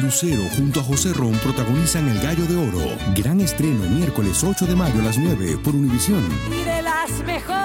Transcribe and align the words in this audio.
Lucero 0.00 0.42
junto 0.56 0.80
a 0.80 0.82
José 0.82 1.12
Ron 1.12 1.32
protagonizan 1.34 2.08
El 2.08 2.20
Gallo 2.20 2.44
de 2.46 2.56
Oro. 2.56 2.96
Gran 3.14 3.40
estreno 3.40 3.84
miércoles 3.88 4.42
8 4.42 4.66
de 4.66 4.74
mayo 4.74 5.00
a 5.00 5.04
las 5.04 5.18
9 5.18 5.58
por 5.62 5.74
Univisión. 5.74 6.22
Y 6.50 6.64
de 6.64 6.82
las 6.82 7.10
mejores. 7.24 7.64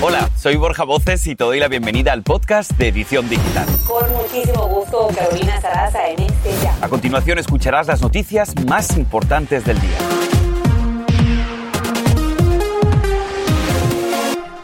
Hola, 0.00 0.30
soy 0.36 0.56
Borja 0.56 0.84
Voces 0.84 1.26
y 1.26 1.34
te 1.34 1.44
doy 1.44 1.58
la 1.58 1.68
bienvenida 1.68 2.12
al 2.12 2.22
podcast 2.22 2.70
de 2.72 2.88
Edición 2.88 3.28
Digital. 3.28 3.66
Con 3.86 4.10
muchísimo 4.12 4.68
gusto, 4.68 5.08
Carolina 5.14 5.60
Sarasa 5.60 6.08
en 6.08 6.20
este 6.20 6.50
ya. 6.62 6.76
A 6.80 6.88
continuación 6.88 7.38
escucharás 7.38 7.88
las 7.88 8.00
noticias 8.00 8.54
más 8.66 8.96
importantes 8.96 9.64
del 9.64 9.80
día. 9.80 10.27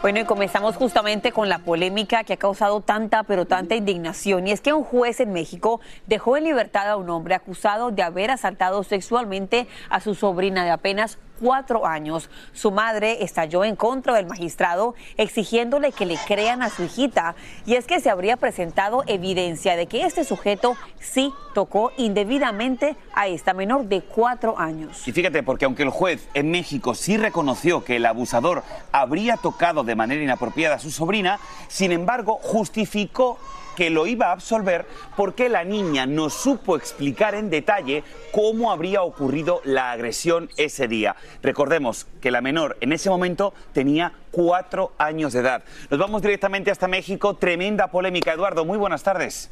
Bueno, 0.05 0.19
y 0.19 0.25
comenzamos 0.25 0.75
justamente 0.75 1.31
con 1.31 1.49
la 1.49 1.57
polémica 1.57 2.23
que 2.23 2.33
ha 2.33 2.37
causado 2.37 2.79
tanta, 2.79 3.23
pero 3.23 3.47
tanta 3.47 3.73
indignación. 3.73 4.45
Y 4.45 4.51
es 4.51 4.61
que 4.61 4.71
un 4.71 4.83
juez 4.83 5.19
en 5.19 5.33
México 5.33 5.81
dejó 6.05 6.37
en 6.37 6.43
libertad 6.43 6.87
a 6.87 6.95
un 6.95 7.09
hombre 7.09 7.33
acusado 7.33 7.89
de 7.89 8.03
haber 8.03 8.29
asaltado 8.29 8.83
sexualmente 8.83 9.67
a 9.89 9.99
su 10.01 10.13
sobrina 10.13 10.63
de 10.63 10.69
apenas 10.69 11.17
cuatro 11.39 11.85
años. 11.85 12.29
Su 12.53 12.71
madre 12.71 13.23
estalló 13.23 13.63
en 13.63 13.75
contra 13.75 14.13
del 14.13 14.25
magistrado 14.25 14.95
exigiéndole 15.17 15.91
que 15.91 16.05
le 16.05 16.17
crean 16.27 16.61
a 16.61 16.69
su 16.69 16.83
hijita. 16.83 17.35
Y 17.65 17.75
es 17.75 17.85
que 17.85 17.99
se 17.99 18.09
habría 18.09 18.37
presentado 18.37 19.03
evidencia 19.07 19.75
de 19.75 19.87
que 19.87 20.05
este 20.05 20.23
sujeto 20.23 20.75
sí 20.99 21.33
tocó 21.53 21.91
indebidamente 21.97 22.95
a 23.13 23.27
esta 23.27 23.53
menor 23.53 23.85
de 23.85 24.01
cuatro 24.01 24.57
años. 24.57 25.07
Y 25.07 25.11
fíjate, 25.11 25.43
porque 25.43 25.65
aunque 25.65 25.83
el 25.83 25.89
juez 25.89 26.27
en 26.33 26.51
México 26.51 26.95
sí 26.95 27.17
reconoció 27.17 27.83
que 27.83 27.97
el 27.97 28.05
abusador 28.05 28.63
habría 28.91 29.37
tocado 29.37 29.83
de 29.83 29.95
manera 29.95 30.23
inapropiada 30.23 30.75
a 30.75 30.79
su 30.79 30.91
sobrina, 30.91 31.39
sin 31.67 31.91
embargo 31.91 32.39
justificó 32.41 33.37
que 33.75 33.89
lo 33.89 34.07
iba 34.07 34.27
a 34.27 34.31
absolver 34.31 34.85
porque 35.15 35.49
la 35.49 35.63
niña 35.63 36.05
no 36.05 36.29
supo 36.29 36.75
explicar 36.75 37.35
en 37.35 37.49
detalle 37.49 38.03
cómo 38.31 38.71
habría 38.71 39.01
ocurrido 39.03 39.61
la 39.63 39.91
agresión 39.91 40.49
ese 40.57 40.87
día. 40.87 41.15
Recordemos 41.41 42.07
que 42.21 42.31
la 42.31 42.41
menor 42.41 42.77
en 42.81 42.93
ese 42.93 43.09
momento 43.09 43.53
tenía 43.73 44.13
cuatro 44.31 44.93
años 44.97 45.33
de 45.33 45.39
edad. 45.39 45.63
Nos 45.89 45.99
vamos 45.99 46.21
directamente 46.21 46.71
hasta 46.71 46.87
México. 46.87 47.35
Tremenda 47.35 47.87
polémica. 47.87 48.33
Eduardo, 48.33 48.65
muy 48.65 48.77
buenas 48.77 49.03
tardes. 49.03 49.49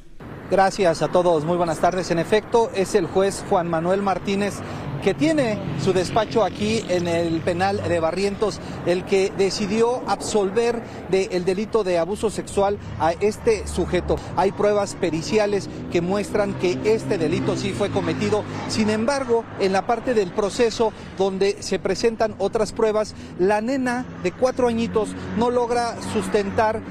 Gracias 0.51 1.01
a 1.01 1.07
todos, 1.07 1.45
muy 1.45 1.57
buenas 1.57 1.79
tardes. 1.79 2.11
En 2.11 2.19
efecto, 2.19 2.69
es 2.75 2.95
el 2.95 3.07
juez 3.07 3.43
Juan 3.49 3.69
Manuel 3.69 4.01
Martínez 4.01 4.55
que 5.03 5.13
tiene 5.13 5.59
su 5.83 5.91
despacho 5.91 6.43
aquí 6.43 6.83
en 6.87 7.07
el 7.07 7.41
penal 7.41 7.81
de 7.87 7.99
Barrientos, 7.99 8.59
el 8.85 9.03
que 9.03 9.31
decidió 9.37 10.01
absolver 10.07 10.81
del 11.09 11.43
delito 11.43 11.83
de 11.83 11.99
abuso 11.99 12.29
sexual 12.29 12.77
a 12.99 13.11
este 13.11 13.67
sujeto. 13.67 14.15
Hay 14.37 14.51
pruebas 14.53 14.95
periciales 14.95 15.69
que 15.91 16.01
muestran 16.01 16.53
que 16.53 16.79
este 16.85 17.17
delito 17.17 17.57
sí 17.57 17.71
fue 17.71 17.89
cometido. 17.89 18.43
Sin 18.69 18.89
embargo, 18.89 19.43
en 19.59 19.73
la 19.73 19.85
parte 19.85 20.13
del 20.13 20.31
proceso 20.31 20.93
donde 21.17 21.61
se 21.61 21.79
presentan 21.79 22.35
otras 22.37 22.71
pruebas, 22.71 23.13
la 23.39 23.61
nena 23.61 24.05
de 24.23 24.31
cuatro 24.31 24.67
añitos 24.67 25.09
no 25.37 25.49
logra 25.49 25.95
sustentar 26.13 26.81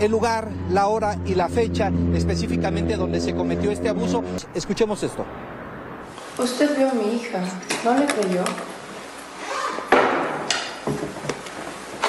el 0.00 0.10
lugar, 0.10 0.48
la 0.70 0.88
hora 0.88 1.18
y 1.24 1.34
la 1.34 1.48
fecha 1.48 1.90
específicamente 2.14 2.96
donde 2.96 3.20
se 3.20 3.34
cometió 3.34 3.70
este 3.70 3.88
abuso. 3.88 4.22
Escuchemos 4.54 5.02
esto. 5.02 5.24
Usted 6.38 6.76
vio 6.76 6.88
a 6.90 6.94
mi 6.94 7.16
hija, 7.16 7.40
¿no 7.84 7.94
le 7.98 8.06
creyó? 8.06 8.42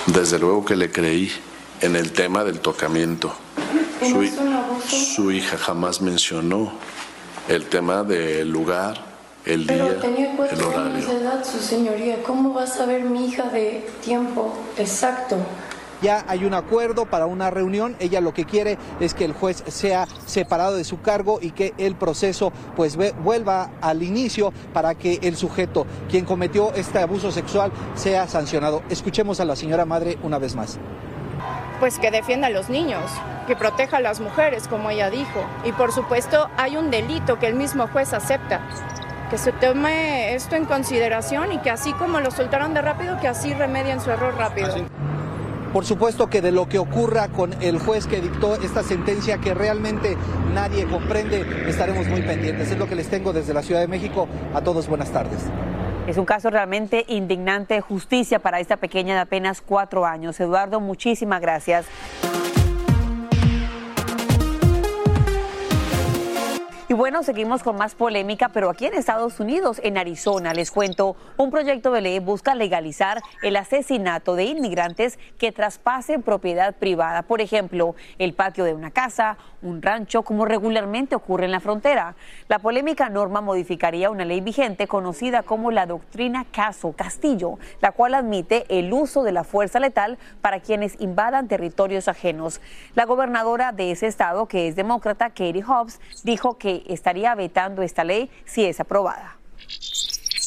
Desde 0.08 0.40
luego 0.40 0.64
que 0.66 0.76
le 0.76 0.92
creí 0.92 1.32
en 1.82 1.96
el 1.96 2.12
tema 2.14 2.44
del 2.44 2.60
tocamiento. 2.60 3.34
¿Y 4.02 4.10
no 4.10 4.22
Su, 4.88 4.96
su 4.96 5.32
hija 5.32 5.58
jamás 5.58 6.02
mencionó 6.02 6.74
el 7.48 7.66
tema 7.68 8.04
del 8.04 8.50
lugar, 8.50 9.02
el 9.46 9.66
Pero 9.66 9.86
día, 9.86 10.00
tenía 10.00 10.32
el 10.32 10.38
cuatro 10.38 10.68
años 10.70 10.76
horario. 11.06 11.08
de 11.08 11.16
edad, 11.22 11.46
su 11.46 11.60
señoría. 11.60 12.24
¿Cómo 12.24 12.54
va 12.54 12.64
a 12.64 12.68
saber 12.68 13.04
mi 13.04 13.28
hija 13.28 13.44
de 13.50 13.90
tiempo 14.04 14.54
exacto? 14.78 15.38
Ya 16.04 16.24
hay 16.28 16.44
un 16.46 16.54
acuerdo 16.54 17.06
para 17.06 17.26
una 17.26 17.50
reunión. 17.50 17.96
Ella 18.00 18.20
lo 18.22 18.34
que 18.34 18.44
quiere 18.46 18.78
es 19.00 19.14
que 19.14 19.24
el 19.26 19.34
juez 19.34 19.64
sea 19.68 20.06
separado 20.28 20.76
de 20.76 20.84
su 20.84 21.02
cargo 21.02 21.40
y 21.42 21.52
que 21.52 21.74
el 21.78 21.96
proceso 21.96 22.52
pues 22.76 22.98
ve- 22.98 23.14
vuelva 23.24 23.70
al 23.82 24.04
inicio 24.04 24.52
para 24.74 24.94
que 24.96 25.18
el 25.24 25.36
sujeto, 25.38 25.88
quien 26.10 26.26
cometió 26.26 26.74
este 26.74 27.00
abuso 27.00 27.32
sexual, 27.32 27.72
sea 27.96 28.28
sancionado. 28.28 28.84
Escuchemos 28.90 29.40
a 29.40 29.46
la 29.46 29.56
señora 29.56 29.86
madre 29.86 30.18
una 30.24 30.38
vez 30.38 30.56
más. 30.56 30.78
pues 31.80 32.00
que 32.00 32.12
defienda 32.12 32.48
a 32.48 32.50
los 32.50 32.70
niños, 32.70 33.04
que 33.48 33.56
proteja 33.58 33.98
a 33.98 34.00
las 34.00 34.22
mujeres, 34.22 34.68
como 34.70 34.90
ella 34.90 35.10
dijo. 35.10 35.44
Y 35.66 35.72
por 35.74 35.92
supuesto 35.92 36.50
hay 36.56 36.78
un 36.78 36.92
delito 36.92 37.40
que 37.40 37.48
el 37.48 37.56
mismo 37.56 37.88
juez 37.88 38.14
acepta. 38.14 38.62
Que 39.30 39.38
se 39.38 39.52
tome 39.52 40.34
esto 40.36 40.56
en 40.56 40.64
consideración 40.66 41.52
y 41.52 41.58
que 41.60 41.70
así 41.72 41.92
como 41.94 42.20
lo 42.22 42.30
soltaron 42.32 42.74
de 42.74 42.82
rápido, 42.82 43.20
que 43.20 43.28
así 43.28 43.54
remedien 43.54 44.00
su 44.00 44.12
error 44.12 44.36
rápido. 44.38 44.76
Por 45.74 45.86
supuesto 45.86 46.30
que 46.30 46.42
de 46.42 46.52
lo 46.52 46.70
que 46.70 46.78
ocurra 46.78 47.30
con 47.30 47.52
el 47.64 47.80
juez 47.80 48.06
que 48.06 48.22
dictó 48.22 48.56
esta 48.56 48.84
sentencia 48.84 49.40
que 49.40 49.56
realmente 49.56 50.16
nadie 50.54 50.86
comprende, 50.86 51.44
estaremos 51.68 52.08
muy 52.08 52.22
pendientes. 52.22 52.70
Es 52.70 52.78
lo 52.78 52.88
que 52.88 52.94
les 52.94 53.10
tengo 53.10 53.34
desde 53.34 53.56
la 53.56 53.64
Ciudad 53.64 53.82
de 53.82 53.88
México. 53.88 54.28
A 54.54 54.62
todos 54.62 54.88
buenas 54.88 55.12
tardes. 55.12 55.40
Es 56.06 56.18
un 56.18 56.26
caso 56.26 56.52
realmente 56.52 57.06
indignante, 57.08 57.82
justicia 57.82 58.38
para 58.38 58.60
esta 58.60 58.78
pequeña 58.78 59.16
de 59.16 59.22
apenas 59.22 59.62
cuatro 59.62 60.06
años. 60.06 60.40
Eduardo, 60.40 60.80
muchísimas 60.80 61.42
gracias. 61.42 61.88
Y 66.94 66.96
bueno, 66.96 67.24
seguimos 67.24 67.64
con 67.64 67.76
más 67.76 67.96
polémica, 67.96 68.50
pero 68.50 68.70
aquí 68.70 68.86
en 68.86 68.94
Estados 68.94 69.40
Unidos, 69.40 69.82
en 69.84 69.98
Arizona, 69.98 70.54
les 70.54 70.70
cuento, 70.70 71.16
un 71.38 71.50
proyecto 71.50 71.92
de 71.92 72.02
ley 72.02 72.20
busca 72.20 72.54
legalizar 72.54 73.20
el 73.42 73.56
asesinato 73.56 74.36
de 74.36 74.44
inmigrantes 74.44 75.18
que 75.40 75.52
traspasen 75.52 76.22
propiedad 76.22 76.76
privada. 76.76 77.24
Por 77.24 77.42
ejemplo, 77.42 77.96
el 78.20 78.36
patio 78.36 78.64
de 78.64 78.76
una 78.76 78.92
casa, 78.92 79.38
un 79.64 79.82
rancho, 79.82 80.22
como 80.22 80.46
regularmente 80.46 81.16
ocurre 81.16 81.46
en 81.46 81.52
la 81.52 81.62
frontera. 81.62 82.16
La 82.48 82.60
polémica 82.60 83.10
norma 83.10 83.42
modificaría 83.42 84.12
una 84.12 84.24
ley 84.24 84.42
vigente 84.42 84.88
conocida 84.88 85.42
como 85.42 85.72
la 85.72 85.88
doctrina 85.88 86.46
Caso 86.52 86.92
Castillo, 86.92 87.58
la 87.82 87.92
cual 87.92 88.14
admite 88.14 88.66
el 88.70 88.94
uso 88.94 89.24
de 89.24 89.32
la 89.32 89.44
fuerza 89.44 89.80
letal 89.80 90.20
para 90.42 90.60
quienes 90.60 91.02
invadan 91.02 91.48
territorios 91.48 92.08
ajenos. 92.08 92.62
La 92.94 93.06
gobernadora 93.06 93.72
de 93.72 93.90
ese 93.90 94.06
estado, 94.06 94.48
que 94.48 94.68
es 94.68 94.76
demócrata, 94.76 95.30
Katie 95.30 95.64
Hobbs, 95.64 96.00
dijo 96.24 96.60
que 96.60 96.83
estaría 96.88 97.36
vetando 97.36 97.82
esta 97.82 98.04
ley 98.04 98.30
si 98.46 98.66
es 98.66 98.80
aprobada. 98.80 99.38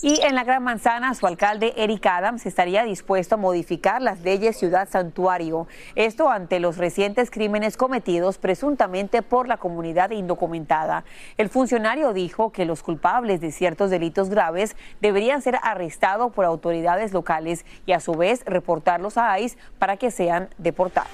Y 0.02 0.20
en 0.22 0.34
la 0.34 0.44
Gran 0.44 0.62
Manzana, 0.62 1.14
su 1.14 1.26
alcalde 1.26 1.72
Eric 1.76 2.04
Adams 2.06 2.44
estaría 2.44 2.84
dispuesto 2.84 3.36
a 3.36 3.38
modificar 3.38 4.02
las 4.02 4.20
leyes 4.20 4.58
Ciudad 4.58 4.88
Santuario. 4.90 5.66
Esto 5.94 6.28
ante 6.28 6.60
los 6.60 6.76
recientes 6.76 7.30
crímenes 7.30 7.78
cometidos 7.78 8.36
presuntamente 8.36 9.22
por 9.22 9.48
la 9.48 9.56
comunidad 9.56 10.10
indocumentada. 10.10 11.04
El 11.38 11.48
funcionario 11.48 12.12
dijo 12.12 12.52
que 12.52 12.66
los 12.66 12.82
culpables 12.82 13.40
de 13.40 13.52
ciertos 13.52 13.90
delitos 13.90 14.28
graves 14.28 14.76
deberían 15.00 15.40
ser 15.40 15.58
arrestados 15.62 16.30
por 16.32 16.44
autoridades 16.44 17.12
locales 17.14 17.64
y 17.86 17.92
a 17.92 18.00
su 18.00 18.12
vez 18.12 18.44
reportarlos 18.44 19.16
a 19.16 19.40
ICE 19.40 19.56
para 19.78 19.96
que 19.96 20.10
sean 20.10 20.50
deportados. 20.58 21.10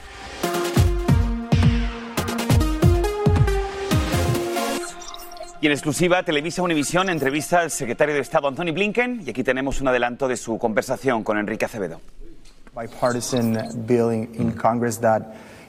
Y 5.63 5.67
en 5.67 5.73
exclusiva, 5.75 6.25
Televisa 6.25 6.61
Univisión 6.61 7.09
entrevista 7.09 7.61
al 7.61 7.71
secretario 7.71 8.17
de 8.17 8.21
Estado 8.21 8.49
Anthony 8.49 8.73
Blinken 8.73 9.23
y 9.25 9.31
aquí 9.31 9.45
tenemos 9.45 9.81
un 9.81 9.87
adelanto 9.87 10.27
de 10.27 10.37
su 10.37 10.59
conversación 10.59 11.23
con 11.23 11.39
Enrique 11.39 11.67
Acevedo. 11.67 12.01
bipartisan 12.75 13.87
bill 13.87 14.11
in, 14.11 14.53
Congress 14.57 14.99
that 14.99 15.23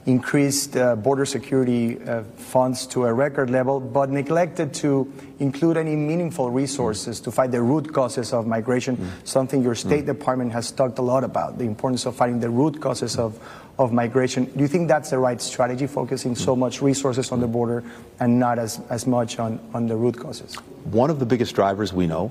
increased 0.06 0.76
uh, 0.76 0.96
border 0.96 1.24
security 1.24 1.96
uh, 2.08 2.24
funds 2.36 2.88
to 2.88 3.04
a 3.04 3.12
record 3.12 3.50
level, 3.50 3.78
but 3.78 4.10
neglected 4.10 4.74
to 4.74 5.06
include 5.38 5.76
any 5.76 5.94
meaningful 5.94 6.50
resources 6.50 7.20
to 7.20 7.30
fight 7.30 7.52
the 7.52 7.62
root 7.62 7.92
causes 7.92 8.32
of 8.32 8.48
migration, 8.48 8.98
something 9.22 9.62
your 9.62 9.76
State 9.76 10.06
Department 10.06 10.52
has 10.52 10.72
talked 10.72 10.98
a 10.98 11.02
lot 11.02 11.22
about, 11.22 11.56
the 11.56 11.64
importance 11.64 12.04
of 12.04 12.16
fighting 12.16 12.40
the 12.40 12.50
root 12.50 12.80
causes 12.80 13.16
of, 13.16 13.38
of 13.78 13.92
migration. 13.92 14.44
Do 14.44 14.60
you 14.60 14.68
think 14.68 14.88
that's 14.88 15.10
the 15.10 15.18
right 15.18 15.40
strategy, 15.40 15.86
focusing 15.86 16.34
so 16.34 16.54
much 16.54 16.80
resources 16.80 17.32
on 17.32 17.40
the 17.40 17.46
border 17.46 17.82
and 18.20 18.38
not 18.38 18.58
as, 18.58 18.80
as 18.88 19.06
much 19.06 19.38
on, 19.38 19.58
on 19.74 19.86
the 19.86 19.96
root 19.96 20.16
causes? 20.18 20.54
One 20.84 21.10
of 21.10 21.18
the 21.18 21.26
biggest 21.26 21.54
drivers 21.54 21.92
we 21.92 22.06
know 22.06 22.30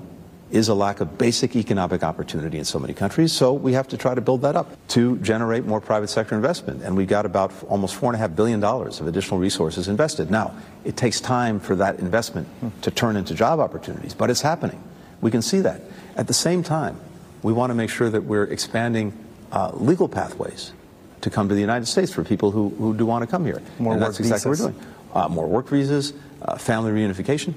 is 0.50 0.68
a 0.68 0.74
lack 0.74 1.00
of 1.00 1.18
basic 1.18 1.56
economic 1.56 2.04
opportunity 2.04 2.58
in 2.58 2.64
so 2.64 2.78
many 2.78 2.94
countries. 2.94 3.32
So 3.32 3.52
we 3.52 3.72
have 3.72 3.88
to 3.88 3.96
try 3.96 4.14
to 4.14 4.20
build 4.20 4.42
that 4.42 4.56
up 4.56 4.68
to 4.88 5.18
generate 5.18 5.64
more 5.64 5.80
private 5.80 6.08
sector 6.08 6.34
investment. 6.34 6.82
And 6.82 6.96
we've 6.96 7.08
got 7.08 7.26
about 7.26 7.52
almost 7.64 8.00
$4.5 8.00 8.36
billion 8.36 8.62
of 8.62 9.06
additional 9.06 9.40
resources 9.40 9.88
invested. 9.88 10.30
Now, 10.30 10.54
it 10.84 10.96
takes 10.96 11.20
time 11.20 11.60
for 11.60 11.74
that 11.76 11.98
investment 11.98 12.46
to 12.82 12.90
turn 12.90 13.16
into 13.16 13.34
job 13.34 13.58
opportunities, 13.58 14.14
but 14.14 14.30
it's 14.30 14.42
happening. 14.42 14.82
We 15.20 15.30
can 15.30 15.42
see 15.42 15.60
that. 15.60 15.80
At 16.16 16.28
the 16.28 16.34
same 16.34 16.62
time, 16.62 17.00
we 17.42 17.52
want 17.52 17.70
to 17.70 17.74
make 17.74 17.90
sure 17.90 18.08
that 18.08 18.22
we're 18.22 18.44
expanding 18.44 19.12
uh, 19.50 19.72
legal 19.74 20.08
pathways 20.08 20.72
to 21.24 21.30
come 21.30 21.48
to 21.48 21.54
the 21.54 21.60
United 21.60 21.86
States 21.86 22.12
for 22.12 22.22
people 22.22 22.50
who, 22.50 22.68
who 22.78 22.94
do 22.94 23.04
want 23.06 23.22
to 23.22 23.26
come 23.26 23.44
here. 23.44 23.60
More 23.78 23.94
and 23.94 24.02
that's 24.02 24.20
work 24.20 24.20
exactly 24.20 24.50
what 24.50 24.58
visas. 24.58 24.66
we're 24.66 24.72
doing. 24.72 24.86
Uh, 25.14 25.28
more 25.28 25.48
work 25.48 25.68
visas, 25.68 26.12
uh, 26.42 26.56
family 26.56 26.92
reunification. 26.92 27.54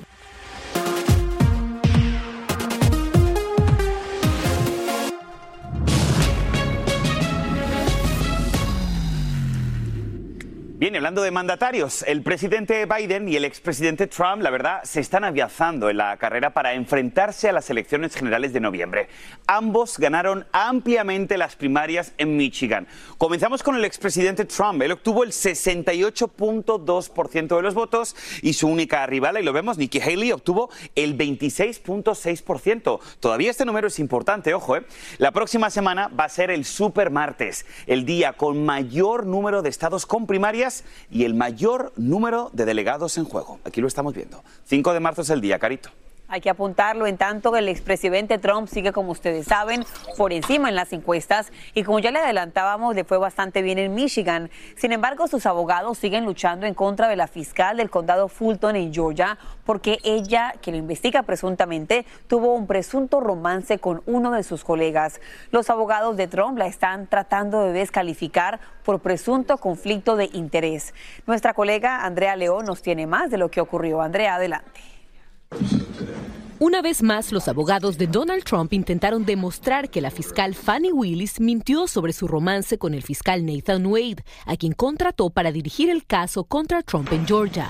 Hablando 10.97 11.21
de 11.21 11.29
mandatarios, 11.29 12.01
el 12.07 12.23
presidente 12.23 12.87
Biden 12.87 13.29
y 13.29 13.35
el 13.35 13.45
expresidente 13.45 14.07
Trump, 14.07 14.41
la 14.41 14.49
verdad, 14.49 14.81
se 14.83 14.99
están 14.99 15.23
aviazando 15.23 15.91
en 15.91 15.97
la 15.97 16.17
carrera 16.17 16.55
para 16.55 16.73
enfrentarse 16.73 17.47
a 17.47 17.51
las 17.51 17.69
elecciones 17.69 18.15
generales 18.15 18.51
de 18.51 18.61
noviembre. 18.61 19.07
Ambos 19.45 19.99
ganaron 19.99 20.47
ampliamente 20.51 21.37
las 21.37 21.55
primarias 21.55 22.13
en 22.17 22.35
Michigan. 22.35 22.87
Comenzamos 23.19 23.61
con 23.61 23.75
el 23.75 23.85
expresidente 23.85 24.45
Trump. 24.45 24.81
Él 24.81 24.91
obtuvo 24.91 25.23
el 25.23 25.33
68.2% 25.33 27.55
de 27.55 27.61
los 27.61 27.75
votos 27.75 28.15
y 28.41 28.53
su 28.53 28.67
única 28.67 29.05
rival, 29.05 29.37
y 29.37 29.43
lo 29.43 29.53
vemos, 29.53 29.77
Nikki 29.77 30.01
Haley, 30.01 30.31
obtuvo 30.31 30.71
el 30.95 31.15
26.6%. 31.15 32.99
Todavía 33.19 33.51
este 33.51 33.65
número 33.65 33.87
es 33.87 33.99
importante, 33.99 34.55
ojo, 34.55 34.77
¿eh? 34.77 34.85
La 35.19 35.31
próxima 35.31 35.69
semana 35.69 36.07
va 36.07 36.23
a 36.23 36.29
ser 36.29 36.49
el 36.49 36.65
super 36.65 37.11
martes, 37.11 37.67
el 37.85 38.03
día 38.03 38.33
con 38.33 38.65
mayor 38.65 39.27
número 39.27 39.61
de 39.61 39.69
estados 39.69 40.07
con 40.07 40.25
primarias 40.25 40.85
y 41.09 41.23
el 41.25 41.33
mayor 41.33 41.93
número 41.95 42.49
de 42.53 42.65
delegados 42.65 43.17
en 43.17 43.25
juego. 43.25 43.59
Aquí 43.63 43.81
lo 43.81 43.87
estamos 43.87 44.13
viendo. 44.13 44.43
5 44.65 44.93
de 44.93 44.99
marzo 44.99 45.21
es 45.21 45.29
el 45.29 45.41
día, 45.41 45.59
Carito. 45.59 45.89
Hay 46.29 46.41
que 46.41 46.49
apuntarlo, 46.49 47.07
en 47.07 47.15
tanto 47.15 47.53
que 47.53 47.59
el 47.59 47.69
expresidente 47.69 48.37
Trump 48.37 48.67
sigue, 48.67 48.91
como 48.91 49.11
ustedes 49.11 49.47
saben, 49.47 49.85
por 50.17 50.33
encima 50.33 50.67
en 50.67 50.75
las 50.75 50.91
encuestas 50.91 51.53
y 51.73 51.83
como 51.83 51.99
ya 51.99 52.11
le 52.11 52.19
adelantábamos, 52.19 52.95
le 52.95 53.05
fue 53.05 53.17
bastante 53.17 53.61
bien 53.61 53.77
en 53.77 53.93
Michigan. 53.93 54.49
Sin 54.75 54.91
embargo, 54.91 55.27
sus 55.29 55.45
abogados 55.45 55.97
siguen 55.97 56.25
luchando 56.25 56.65
en 56.65 56.73
contra 56.73 57.07
de 57.07 57.15
la 57.15 57.27
fiscal 57.27 57.77
del 57.77 57.89
condado 57.89 58.27
Fulton 58.27 58.75
en 58.75 58.93
Georgia 58.93 59.37
porque 59.65 59.99
ella, 60.03 60.53
que 60.61 60.71
lo 60.71 60.77
investiga 60.77 61.23
presuntamente, 61.23 62.05
tuvo 62.27 62.53
un 62.53 62.67
presunto 62.67 63.21
romance 63.21 63.79
con 63.79 64.03
uno 64.05 64.31
de 64.31 64.43
sus 64.43 64.65
colegas. 64.65 65.21
Los 65.51 65.69
abogados 65.69 66.17
de 66.17 66.27
Trump 66.27 66.57
la 66.57 66.67
están 66.67 67.07
tratando 67.07 67.63
de 67.63 67.71
descalificar 67.71 68.59
por 68.83 68.99
presunto 68.99 69.57
conflicto 69.59 70.17
de 70.17 70.29
interés. 70.33 70.93
Nuestra 71.25 71.53
colega 71.53 72.03
Andrea 72.03 72.35
León 72.35 72.65
nos 72.65 72.81
tiene 72.81 73.07
más 73.07 73.31
de 73.31 73.37
lo 73.37 73.49
que 73.49 73.61
ocurrió. 73.61 74.01
Andrea, 74.01 74.35
adelante. 74.35 74.81
Una 76.59 76.81
vez 76.81 77.03
más, 77.03 77.31
los 77.31 77.47
abogados 77.47 77.99
de 77.99 78.07
Donald 78.07 78.43
Trump 78.43 78.73
intentaron 78.73 79.25
demostrar 79.25 79.91
que 79.91 80.01
la 80.01 80.09
fiscal 80.09 80.55
Fannie 80.55 80.91
Willis 80.91 81.39
mintió 81.39 81.85
sobre 81.85 82.13
su 82.13 82.27
romance 82.27 82.79
con 82.79 82.95
el 82.95 83.03
fiscal 83.03 83.45
Nathan 83.45 83.85
Wade, 83.85 84.23
a 84.47 84.57
quien 84.57 84.73
contrató 84.73 85.29
para 85.29 85.51
dirigir 85.51 85.91
el 85.91 86.07
caso 86.07 86.45
contra 86.45 86.81
Trump 86.81 87.13
en 87.13 87.27
Georgia. 87.27 87.69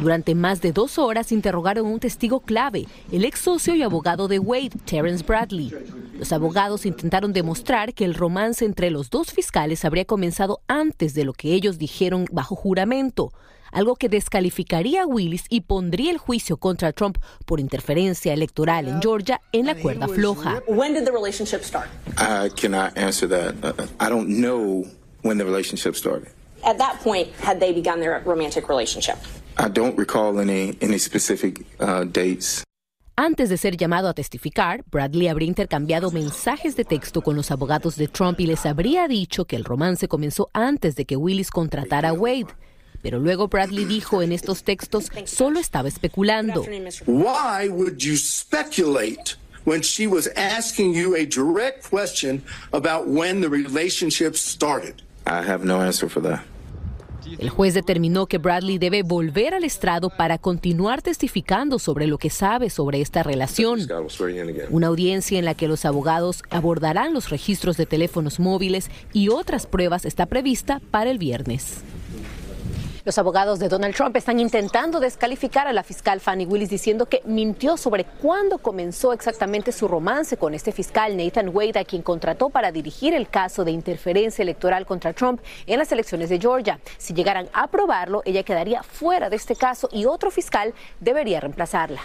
Durante 0.00 0.34
más 0.34 0.60
de 0.60 0.72
dos 0.72 0.98
horas 0.98 1.30
interrogaron 1.30 1.86
a 1.86 1.90
un 1.90 2.00
testigo 2.00 2.40
clave, 2.40 2.88
el 3.12 3.24
ex 3.24 3.38
socio 3.38 3.76
y 3.76 3.82
abogado 3.82 4.26
de 4.26 4.40
Wade, 4.40 4.72
Terrence 4.84 5.24
Bradley. 5.24 5.72
Los 6.18 6.32
abogados 6.32 6.86
intentaron 6.86 7.32
demostrar 7.32 7.94
que 7.94 8.04
el 8.04 8.14
romance 8.14 8.64
entre 8.64 8.90
los 8.90 9.10
dos 9.10 9.30
fiscales 9.32 9.84
habría 9.84 10.06
comenzado 10.06 10.60
antes 10.66 11.14
de 11.14 11.24
lo 11.24 11.34
que 11.34 11.54
ellos 11.54 11.78
dijeron 11.78 12.26
bajo 12.32 12.56
juramento, 12.56 13.32
algo 13.72 13.96
que 13.96 14.08
descalificaría 14.08 15.02
a 15.02 15.06
Willis 15.06 15.44
y 15.48 15.62
pondría 15.62 16.12
el 16.12 16.18
juicio 16.18 16.56
contra 16.58 16.92
Trump 16.92 17.18
por 17.46 17.58
interferencia 17.58 18.32
electoral 18.32 18.86
en 18.86 19.02
Georgia 19.02 19.40
en 19.52 19.66
la 19.66 19.74
cuerda 19.74 20.06
floja. 20.06 20.62
When 20.68 20.94
did 20.94 21.04
the 21.04 21.10
relationship 21.10 21.62
start? 21.64 21.88
I 22.18 22.50
cannot 22.50 22.96
answer 22.96 23.28
that. 23.28 23.54
I 23.98 24.08
don't 24.08 24.28
know 24.28 24.84
when 25.22 25.38
the 25.38 25.44
relationship 25.44 25.94
started. 25.94 26.28
At 26.64 26.78
that 26.78 27.00
point, 27.02 27.28
had 27.42 27.58
they 27.58 27.72
begun 27.72 27.98
their 27.98 28.22
romantic 28.24 28.68
relationship? 28.68 29.16
I 29.58 29.68
don't 29.68 29.98
recall 29.98 30.38
any 30.38 30.76
any 30.80 30.98
specific 30.98 31.64
uh, 31.80 32.04
dates. 32.04 32.62
Antes 33.16 33.50
de 33.50 33.58
ser 33.58 33.76
llamado 33.76 34.08
a 34.08 34.14
testificar, 34.14 34.84
Bradley 34.90 35.28
habría 35.28 35.46
intercambiado 35.46 36.10
mensajes 36.10 36.76
de 36.76 36.84
texto 36.84 37.20
con 37.20 37.36
los 37.36 37.50
abogados 37.50 37.96
de 37.96 38.08
Trump 38.08 38.40
y 38.40 38.46
les 38.46 38.64
habría 38.64 39.06
dicho 39.06 39.44
que 39.44 39.54
el 39.54 39.64
romance 39.64 40.08
comenzó 40.08 40.48
antes 40.54 40.96
de 40.96 41.04
que 41.04 41.16
Willis 41.16 41.50
contratara 41.50 42.08
a 42.08 42.12
Wade. 42.14 42.46
Pero 43.02 43.18
luego 43.18 43.48
Bradley 43.48 43.84
dijo 43.84 44.22
en 44.22 44.32
estos 44.32 44.62
textos 44.62 45.10
solo 45.26 45.58
estaba 45.60 45.88
especulando. 45.88 46.64
Why 47.06 47.68
would 47.68 47.98
you 47.98 48.16
speculate 48.16 49.36
when 49.64 49.82
she 49.82 50.06
was 50.06 50.28
asking 50.36 50.94
you 50.94 51.14
a 51.16 51.26
direct 51.26 51.88
question 51.90 52.42
about 52.72 53.08
when 53.08 53.40
the 53.40 53.48
relationship 53.48 54.36
started? 54.36 55.02
I 55.26 55.42
have 55.46 55.64
no 55.64 55.80
answer 55.80 56.08
for 56.08 56.22
that. 56.22 56.44
El 57.38 57.50
juez 57.50 57.74
determinó 57.74 58.26
que 58.26 58.38
Bradley 58.38 58.78
debe 58.78 59.02
volver 59.02 59.54
al 59.54 59.64
estrado 59.64 60.10
para 60.10 60.38
continuar 60.38 61.02
testificando 61.02 61.78
sobre 61.78 62.06
lo 62.06 62.18
que 62.18 62.30
sabe 62.30 62.70
sobre 62.70 63.00
esta 63.00 63.22
relación. 63.22 63.86
Una 64.70 64.88
audiencia 64.88 65.38
en 65.38 65.44
la 65.44 65.54
que 65.54 65.68
los 65.68 65.84
abogados 65.84 66.42
abordarán 66.50 67.14
los 67.14 67.30
registros 67.30 67.76
de 67.76 67.86
teléfonos 67.86 68.40
móviles 68.40 68.90
y 69.12 69.28
otras 69.28 69.66
pruebas 69.66 70.04
está 70.04 70.26
prevista 70.26 70.80
para 70.90 71.10
el 71.10 71.18
viernes. 71.18 71.82
Los 73.04 73.18
abogados 73.18 73.58
de 73.58 73.68
Donald 73.68 73.96
Trump 73.96 74.16
están 74.16 74.38
intentando 74.38 75.00
descalificar 75.00 75.66
a 75.66 75.72
la 75.72 75.82
fiscal 75.82 76.20
Fannie 76.20 76.46
Willis 76.46 76.70
diciendo 76.70 77.06
que 77.06 77.20
mintió 77.24 77.76
sobre 77.76 78.04
cuándo 78.04 78.58
comenzó 78.58 79.12
exactamente 79.12 79.72
su 79.72 79.88
romance 79.88 80.36
con 80.36 80.54
este 80.54 80.70
fiscal 80.70 81.16
Nathan 81.16 81.48
Wade, 81.48 81.80
a 81.80 81.84
quien 81.84 82.02
contrató 82.02 82.48
para 82.48 82.70
dirigir 82.70 83.12
el 83.12 83.28
caso 83.28 83.64
de 83.64 83.72
interferencia 83.72 84.44
electoral 84.44 84.86
contra 84.86 85.12
Trump 85.12 85.40
en 85.66 85.80
las 85.80 85.90
elecciones 85.90 86.28
de 86.28 86.38
Georgia. 86.38 86.78
Si 86.96 87.12
llegaran 87.12 87.48
a 87.52 87.64
aprobarlo, 87.64 88.22
ella 88.24 88.44
quedaría 88.44 88.84
fuera 88.84 89.28
de 89.28 89.34
este 89.34 89.56
caso 89.56 89.88
y 89.90 90.04
otro 90.04 90.30
fiscal 90.30 90.72
debería 91.00 91.40
reemplazarla. 91.40 92.00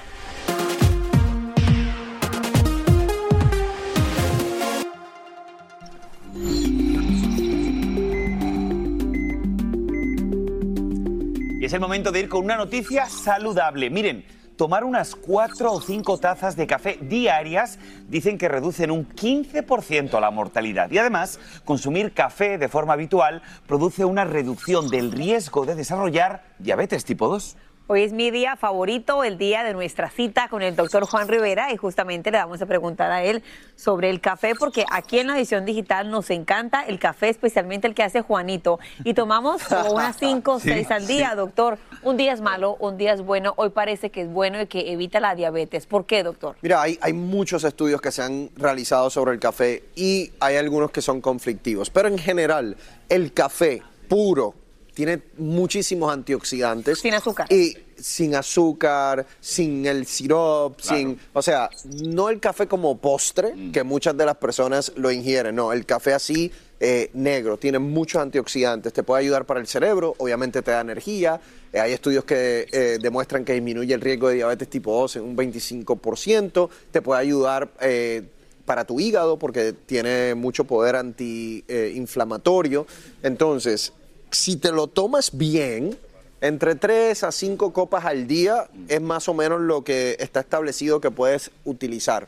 Es 11.68 11.74
el 11.74 11.82
momento 11.82 12.14
de 12.14 12.22
ir 12.22 12.30
con 12.30 12.46
una 12.46 12.56
noticia 12.56 13.10
saludable. 13.10 13.90
Miren, 13.90 14.24
tomar 14.56 14.86
unas 14.86 15.16
cuatro 15.16 15.74
o 15.74 15.82
cinco 15.82 16.18
tazas 16.18 16.56
de 16.56 16.66
café 16.66 16.98
diarias 17.02 17.78
dicen 18.08 18.38
que 18.38 18.48
reducen 18.48 18.90
un 18.90 19.06
15% 19.10 20.18
la 20.22 20.32
mortalidad. 20.32 20.90
Y 20.92 20.98
además, 20.98 21.42
consumir 21.66 22.14
café 22.14 22.58
de 22.58 22.70
forma 22.70 22.94
habitual 22.94 23.42
produce 23.66 24.06
una 24.06 24.24
reducción 24.24 24.88
del 24.88 25.12
riesgo 25.12 25.66
de 25.66 25.76
desarrollar 25.76 26.46
diabetes 26.58 27.04
tipo 27.04 27.28
2. 27.28 27.58
Hoy 27.90 28.04
es 28.04 28.12
mi 28.12 28.32
día 28.32 28.58
favorito, 28.58 29.24
el 29.24 29.38
día 29.38 29.64
de 29.64 29.72
nuestra 29.72 30.10
cita 30.10 30.50
con 30.50 30.62
el 30.62 30.76
doctor 30.76 31.06
Juan 31.06 31.30
Rivera 31.30 31.72
y 31.72 31.78
justamente 31.78 32.32
le 32.32 32.38
vamos 32.38 32.62
a 32.62 32.66
preguntar 32.66 33.12
a 33.12 33.24
él 33.24 33.42
sobre 33.78 34.10
el 34.10 34.20
café 34.20 34.56
porque 34.60 34.84
aquí 34.92 35.20
en 35.20 35.28
la 35.28 35.38
edición 35.38 35.64
digital 35.64 36.12
nos 36.12 36.30
encanta 36.30 36.82
el 36.82 37.00
café, 37.00 37.30
especialmente 37.30 37.88
el 37.88 37.96
que 37.96 38.04
hace 38.04 38.20
Juanito 38.20 38.78
y 39.06 39.14
tomamos 39.14 39.64
como 39.64 39.94
unas 39.94 40.18
5 40.20 40.52
o 40.52 40.60
Sí, 40.60 40.68
6 40.68 40.92
al 40.92 41.08
día, 41.08 41.34
doctor. 41.36 41.78
Un 42.04 42.18
día 42.18 42.34
es 42.34 42.42
malo, 42.42 42.76
un 42.82 42.98
día 42.98 43.14
es 43.14 43.22
bueno, 43.22 43.54
hoy 43.56 43.70
parece 43.70 44.10
que 44.10 44.24
es 44.24 44.30
bueno 44.30 44.60
y 44.60 44.68
que 44.68 44.92
evita 44.92 45.22
la 45.22 45.34
diabetes. 45.34 45.86
¿Por 45.86 46.06
qué, 46.06 46.24
doctor? 46.24 46.58
Mira, 46.62 46.82
hay, 46.82 47.00
hay 47.02 47.14
muchos 47.14 47.64
estudios 47.64 48.02
que 48.02 48.12
se 48.12 48.22
han 48.22 48.50
realizado 48.58 49.10
sobre 49.10 49.32
el 49.32 49.40
café 49.40 49.86
y 49.96 50.34
hay 50.42 50.58
algunos 50.58 50.92
que 50.92 51.02
son 51.02 51.22
conflictivos, 51.22 51.90
pero 51.90 52.10
en 52.10 52.18
general 52.18 52.76
el 53.08 53.32
café 53.32 53.82
puro 54.10 54.56
tiene 54.98 55.22
muchísimos 55.38 56.12
antioxidantes. 56.12 56.98
Sin 56.98 57.14
azúcar. 57.14 57.46
Y 57.54 57.78
sin 57.96 58.34
azúcar, 58.34 59.28
sin 59.40 59.86
el 59.86 60.08
sirop, 60.08 60.80
sin... 60.82 61.20
O 61.34 61.44
sea, 61.44 61.70
no 61.86 62.30
el 62.30 62.40
café 62.40 62.66
como 62.66 62.98
postre, 62.98 63.54
que 63.72 63.84
muchas 63.84 64.18
de 64.18 64.26
las 64.26 64.38
personas 64.38 64.92
lo 64.96 65.12
ingieren, 65.12 65.56
no, 65.56 65.72
el 65.72 65.86
café 65.86 66.16
así 66.16 66.52
eh, 66.80 67.12
negro. 67.14 67.58
Tiene 67.58 67.78
muchos 67.78 68.20
antioxidantes. 68.20 68.92
Te 68.92 69.04
puede 69.04 69.22
ayudar 69.22 69.46
para 69.46 69.60
el 69.60 69.68
cerebro, 69.68 70.16
obviamente 70.18 70.64
te 70.64 70.72
da 70.72 70.82
energía. 70.82 71.40
Eh, 71.72 71.80
hay 71.80 71.94
estudios 71.94 72.24
que 72.24 72.66
eh, 72.72 72.98
demuestran 73.00 73.46
que 73.46 73.54
disminuye 73.54 73.94
el 73.94 74.02
riesgo 74.02 74.30
de 74.30 74.36
diabetes 74.36 74.68
tipo 74.68 75.00
2 75.00 75.18
en 75.18 75.22
un 75.26 75.38
25%. 75.38 76.70
Te 76.90 77.04
puede 77.04 77.22
ayudar 77.22 77.70
eh, 77.82 78.24
para 78.66 78.84
tu 78.84 79.00
hígado 79.00 79.38
porque 79.38 79.74
tiene 79.74 80.34
mucho 80.34 80.64
poder 80.64 80.96
antiinflamatorio. 80.96 82.88
Entonces, 83.22 83.94
si 84.32 84.58
te 84.58 84.72
lo 84.72 84.88
tomas 84.88 85.38
bien, 85.38 85.98
entre 86.42 86.76
3 86.76 87.24
a 87.24 87.32
5 87.32 87.74
copas 87.74 88.06
al 88.06 88.28
día 88.28 88.70
es 88.88 89.02
más 89.02 89.28
o 89.28 89.34
menos 89.34 89.62
lo 89.62 89.84
que 89.84 90.18
está 90.20 90.40
establecido 90.40 91.02
que 91.02 91.12
puedes 91.12 91.52
utilizar. 91.66 92.28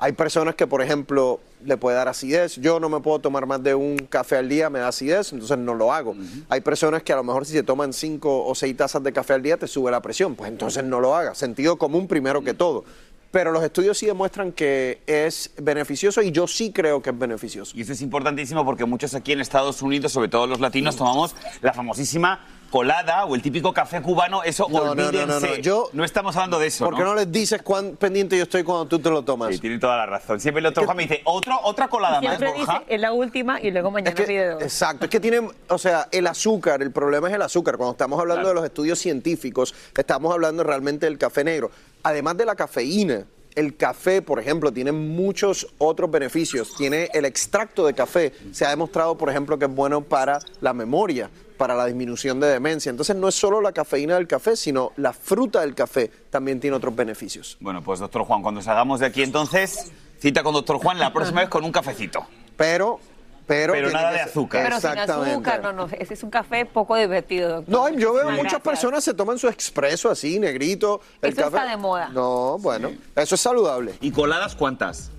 Hay 0.00 0.12
personas 0.12 0.54
que, 0.54 0.66
por 0.68 0.80
ejemplo, 0.80 1.40
le 1.64 1.76
puede 1.76 1.96
dar 1.96 2.06
acidez. 2.06 2.54
Yo 2.56 2.78
no 2.78 2.88
me 2.88 3.00
puedo 3.00 3.18
tomar 3.18 3.46
más 3.46 3.62
de 3.64 3.74
un 3.74 3.96
café 3.96 4.36
al 4.36 4.48
día, 4.48 4.70
me 4.70 4.78
da 4.78 4.88
acidez, 4.88 5.32
entonces 5.32 5.58
no 5.58 5.74
lo 5.74 5.92
hago. 5.92 6.14
Hay 6.48 6.60
personas 6.60 7.02
que 7.02 7.12
a 7.12 7.16
lo 7.16 7.24
mejor 7.24 7.46
si 7.46 7.52
se 7.52 7.64
toman 7.64 7.92
5 7.92 8.46
o 8.46 8.54
6 8.54 8.76
tazas 8.76 9.02
de 9.02 9.12
café 9.12 9.32
al 9.32 9.42
día 9.42 9.56
te 9.56 9.66
sube 9.66 9.90
la 9.90 10.00
presión, 10.00 10.36
pues 10.36 10.50
entonces 10.50 10.84
no 10.84 11.00
lo 11.00 11.16
hagas. 11.16 11.36
Sentido 11.36 11.78
común 11.78 12.06
primero 12.06 12.44
que 12.44 12.54
todo. 12.54 12.84
Pero 13.30 13.52
los 13.52 13.62
estudios 13.62 13.98
sí 13.98 14.06
demuestran 14.06 14.52
que 14.52 15.02
es 15.06 15.52
beneficioso 15.58 16.22
y 16.22 16.30
yo 16.30 16.46
sí 16.46 16.72
creo 16.72 17.02
que 17.02 17.10
es 17.10 17.18
beneficioso. 17.18 17.76
Y 17.76 17.82
eso 17.82 17.92
es 17.92 18.00
importantísimo 18.00 18.64
porque 18.64 18.86
muchos 18.86 19.14
aquí 19.14 19.32
en 19.32 19.40
Estados 19.40 19.82
Unidos, 19.82 20.12
sobre 20.12 20.28
todo 20.28 20.46
los 20.46 20.60
latinos, 20.60 20.96
tomamos 20.96 21.36
la 21.60 21.72
famosísima 21.74 22.40
colada 22.70 23.24
o 23.24 23.34
el 23.34 23.42
típico 23.42 23.72
café 23.72 24.00
cubano. 24.02 24.42
Eso 24.42 24.66
No, 24.70 24.78
no, 24.78 24.94
no, 24.94 25.06
olvídense. 25.06 25.26
no, 25.26 25.40
no. 25.40 25.54
Yo- 25.56 25.90
no 25.92 26.04
estamos 26.04 26.36
hablando 26.36 26.58
de 26.58 26.66
eso. 26.68 26.84
¿Por 26.84 26.96
qué 26.96 27.02
no 27.02 27.14
les 27.14 27.30
dices 27.30 27.62
cuán 27.62 27.96
pendiente 27.96 28.36
yo 28.36 28.42
estoy 28.44 28.62
cuando 28.62 28.86
tú 28.86 28.98
te 28.98 29.10
lo 29.10 29.22
tomas? 29.22 29.54
Sí, 29.54 29.58
tiene 29.60 29.78
toda 29.78 29.96
la 29.96 30.06
razón. 30.06 30.40
Siempre 30.40 30.60
el 30.60 30.66
otro 30.66 30.84
Juan 30.84 30.96
me 30.96 31.02
dice, 31.04 31.20
¿Otro, 31.24 31.58
otra 31.62 31.88
colada 31.88 32.20
más, 32.20 32.38
Siempre 32.38 32.52
dice, 32.52 32.66
Borja. 32.66 32.82
es 32.88 33.00
la 33.00 33.12
última 33.12 33.60
y 33.60 33.70
luego 33.70 33.90
mañana 33.90 34.14
pide 34.14 34.48
dos. 34.50 34.62
Exacto, 34.62 35.04
es 35.06 35.10
que 35.10 35.20
tienen, 35.20 35.50
o 35.68 35.78
sea, 35.78 36.08
el 36.12 36.26
azúcar, 36.26 36.82
el 36.82 36.90
problema 36.92 37.28
es 37.28 37.34
el 37.34 37.42
azúcar. 37.42 37.76
Cuando 37.76 37.92
estamos 37.92 38.20
hablando 38.20 38.48
de 38.48 38.54
los 38.54 38.64
estudios 38.64 38.98
científicos, 38.98 39.74
estamos 39.96 40.32
hablando 40.32 40.62
realmente 40.64 41.06
del 41.06 41.18
café 41.18 41.44
negro. 41.44 41.70
Además 42.02 42.36
de 42.36 42.44
la 42.44 42.54
cafeína, 42.54 43.24
el 43.54 43.76
café, 43.76 44.22
por 44.22 44.38
ejemplo, 44.38 44.72
tiene 44.72 44.92
muchos 44.92 45.66
otros 45.78 46.08
beneficios. 46.10 46.74
Tiene 46.76 47.08
el 47.12 47.24
extracto 47.24 47.84
de 47.86 47.92
café. 47.94 48.32
Se 48.52 48.64
ha 48.64 48.70
demostrado, 48.70 49.16
por 49.18 49.30
ejemplo, 49.30 49.58
que 49.58 49.64
es 49.64 49.74
bueno 49.74 50.00
para 50.02 50.38
la 50.60 50.72
memoria, 50.72 51.28
para 51.58 51.74
la 51.74 51.84
disminución 51.84 52.40
de 52.40 52.46
demencia. 52.46 52.88
Entonces 52.88 53.14
no 53.16 53.28
es 53.28 53.34
solo 53.34 53.60
la 53.60 53.72
cafeína 53.72 54.14
del 54.14 54.26
café, 54.26 54.56
sino 54.56 54.92
la 54.96 55.12
fruta 55.12 55.60
del 55.60 55.74
café 55.74 56.10
también 56.30 56.60
tiene 56.60 56.76
otros 56.76 56.96
beneficios. 56.96 57.58
Bueno, 57.60 57.82
pues 57.82 58.00
doctor 58.00 58.22
Juan, 58.24 58.40
cuando 58.40 58.62
salgamos 58.62 59.00
de 59.00 59.06
aquí 59.06 59.22
entonces, 59.22 59.90
cita 60.18 60.42
con 60.42 60.54
doctor 60.54 60.78
Juan 60.78 60.98
la 60.98 61.12
próxima 61.12 61.40
vez 61.42 61.50
con 61.50 61.64
un 61.64 61.72
cafecito. 61.72 62.24
Pero, 62.56 62.98
pero, 63.46 63.72
Pero 63.72 63.90
nada 63.90 64.12
de 64.12 64.20
azúcar. 64.20 64.62
Pero 64.64 64.80
sin 64.80 64.90
Exactamente. 64.90 65.30
azúcar, 65.32 65.62
no, 65.62 65.72
no, 65.72 65.86
ese 65.98 66.14
es 66.14 66.22
un 66.22 66.30
café 66.30 66.64
poco 66.64 66.96
divertido, 66.96 67.48
doctor. 67.56 67.72
No, 67.74 67.88
yo 67.88 68.12
veo 68.12 68.24
Muchísimas 68.24 68.36
muchas 68.36 68.52
gracias. 68.52 68.62
personas 68.62 69.04
se 69.04 69.14
toman 69.14 69.38
su 69.38 69.48
expreso 69.48 70.10
así, 70.10 70.38
negrito. 70.38 71.00
El 71.20 71.32
Eso 71.32 71.46
está 71.46 71.66
de 71.66 71.76
moda. 71.76 72.08
No, 72.10 72.58
bueno, 72.58 72.92
eso 73.16 73.34
es 73.34 73.40
saludable. 73.40 73.94
¿Y 74.00 74.10
coladas 74.12 74.54
cuántas? 74.54 75.10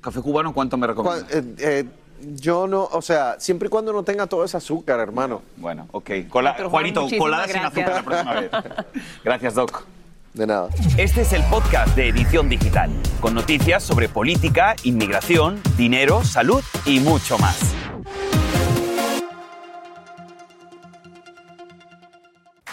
¿Café 0.00 0.20
cubano 0.20 0.52
cuánto 0.52 0.76
me 0.76 0.86
recomiendas? 0.86 1.26
Eh, 1.34 1.54
eh, 1.58 1.84
yo 2.20 2.66
no, 2.66 2.84
o 2.92 3.02
sea, 3.02 3.36
siempre 3.38 3.66
y 3.66 3.70
cuando 3.70 3.92
no 3.92 4.02
tenga 4.02 4.26
todo 4.26 4.44
ese 4.44 4.56
azúcar, 4.56 5.00
hermano. 5.00 5.42
Bueno, 5.56 5.88
ok. 5.92 6.10
Cola- 6.28 6.56
Juanito, 6.70 7.06
colada 7.18 7.44
sin 7.46 7.60
gracias. 7.60 7.88
azúcar 7.88 7.94
la 7.94 8.02
próxima 8.02 8.32
vez. 8.40 8.50
Gracias, 9.24 9.54
Doc. 9.54 9.84
De 10.32 10.46
nada. 10.48 10.68
Este 10.98 11.20
es 11.20 11.32
el 11.32 11.44
podcast 11.44 11.94
de 11.94 12.08
Edición 12.08 12.48
Digital, 12.48 12.90
con 13.20 13.34
noticias 13.34 13.84
sobre 13.84 14.08
política, 14.08 14.74
inmigración, 14.82 15.60
dinero, 15.76 16.24
salud 16.24 16.62
y 16.86 16.98
mucho 16.98 17.38
más. 17.38 17.72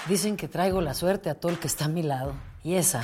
Dicen 0.07 0.35
que 0.37 0.47
traigo 0.47 0.81
la 0.81 0.93
suerte 0.93 1.29
a 1.29 1.35
todo 1.35 1.51
el 1.51 1.59
que 1.59 1.67
está 1.67 1.85
a 1.85 1.87
mi 1.87 2.01
lado. 2.03 2.33
Y 2.63 2.75
esa 2.75 3.03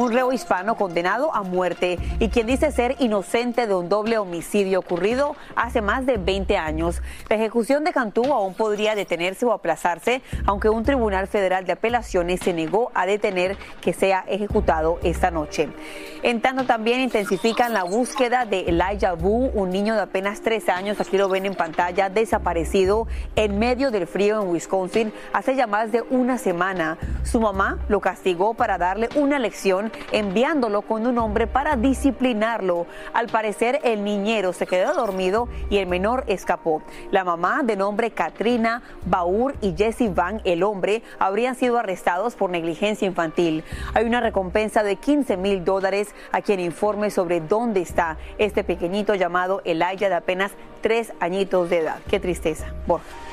Un 0.00 0.14
reo 0.14 0.32
hispano 0.32 0.76
condenado 0.76 1.34
a 1.34 1.42
muerte 1.42 1.98
y 2.20 2.30
quien 2.30 2.46
dice 2.46 2.72
ser 2.72 2.96
inocente 3.00 3.66
de 3.66 3.74
un 3.74 3.90
doble 3.90 4.16
homicidio 4.16 4.78
ocurrido 4.78 5.36
hace 5.56 5.82
más 5.82 6.06
de 6.06 6.16
20 6.16 6.56
años. 6.56 7.02
La 7.28 7.36
ejecución 7.36 7.84
de 7.84 7.92
Cantú 7.92 8.32
aún 8.32 8.54
podría 8.54 8.94
detenerse 8.94 9.44
o 9.44 9.52
aplazarse, 9.52 10.22
aunque 10.46 10.70
un 10.70 10.84
tribunal 10.84 11.26
federal 11.26 11.66
de 11.66 11.72
apelaciones 11.72 12.40
se 12.40 12.54
negó 12.54 12.90
a 12.94 13.04
detener 13.04 13.58
que 13.82 13.92
sea 13.92 14.24
ejecutado 14.26 14.98
esta 15.02 15.30
noche. 15.30 15.68
En 16.22 16.40
tanto, 16.40 16.64
también 16.64 17.00
intensifican 17.00 17.74
la 17.74 17.84
búsqueda 17.84 18.46
de 18.46 18.70
Elijah 18.70 19.12
Wu, 19.12 19.50
un 19.52 19.68
niño 19.68 19.96
de 19.96 20.00
apenas 20.00 20.40
tres 20.40 20.70
años, 20.70 20.98
aquí 20.98 21.18
lo 21.18 21.28
ven 21.28 21.44
en 21.44 21.54
pantalla, 21.54 22.08
desaparecido 22.08 23.06
en 23.36 23.58
medio 23.58 23.90
del 23.90 24.06
frío 24.06 24.40
en 24.40 24.48
Wisconsin 24.48 25.12
hace 25.34 25.56
ya 25.56 25.66
más 25.66 25.92
de 25.92 26.00
una 26.08 26.38
semana. 26.38 26.96
Su 27.22 27.38
mamá 27.38 27.76
lo 27.88 28.00
castigó 28.00 28.54
para 28.54 28.78
darle 28.78 29.10
una 29.14 29.38
lección 29.38 29.89
enviándolo 30.12 30.82
con 30.82 31.06
un 31.06 31.18
hombre 31.18 31.46
para 31.46 31.76
disciplinarlo. 31.76 32.86
Al 33.12 33.28
parecer 33.28 33.80
el 33.84 34.04
niñero 34.04 34.52
se 34.52 34.66
quedó 34.66 34.94
dormido 34.94 35.48
y 35.68 35.78
el 35.78 35.86
menor 35.86 36.24
escapó. 36.26 36.82
La 37.10 37.24
mamá 37.24 37.62
de 37.62 37.76
nombre 37.76 38.10
Katrina 38.10 38.82
Baur 39.06 39.54
y 39.60 39.74
Jesse 39.76 40.14
Van, 40.14 40.40
el 40.44 40.62
hombre, 40.62 41.02
habrían 41.18 41.54
sido 41.54 41.78
arrestados 41.78 42.34
por 42.34 42.50
negligencia 42.50 43.06
infantil. 43.06 43.64
Hay 43.94 44.04
una 44.04 44.20
recompensa 44.20 44.82
de 44.82 44.96
15 44.96 45.36
mil 45.36 45.64
dólares 45.64 46.14
a 46.32 46.40
quien 46.40 46.60
informe 46.60 47.10
sobre 47.10 47.40
dónde 47.40 47.80
está 47.80 48.18
este 48.38 48.64
pequeñito 48.64 49.14
llamado 49.14 49.62
Elijah 49.64 50.08
de 50.08 50.14
apenas 50.14 50.52
tres 50.80 51.12
añitos 51.20 51.70
de 51.70 51.78
edad. 51.78 51.98
Qué 52.08 52.20
tristeza. 52.20 52.72
Borja. 52.86 53.29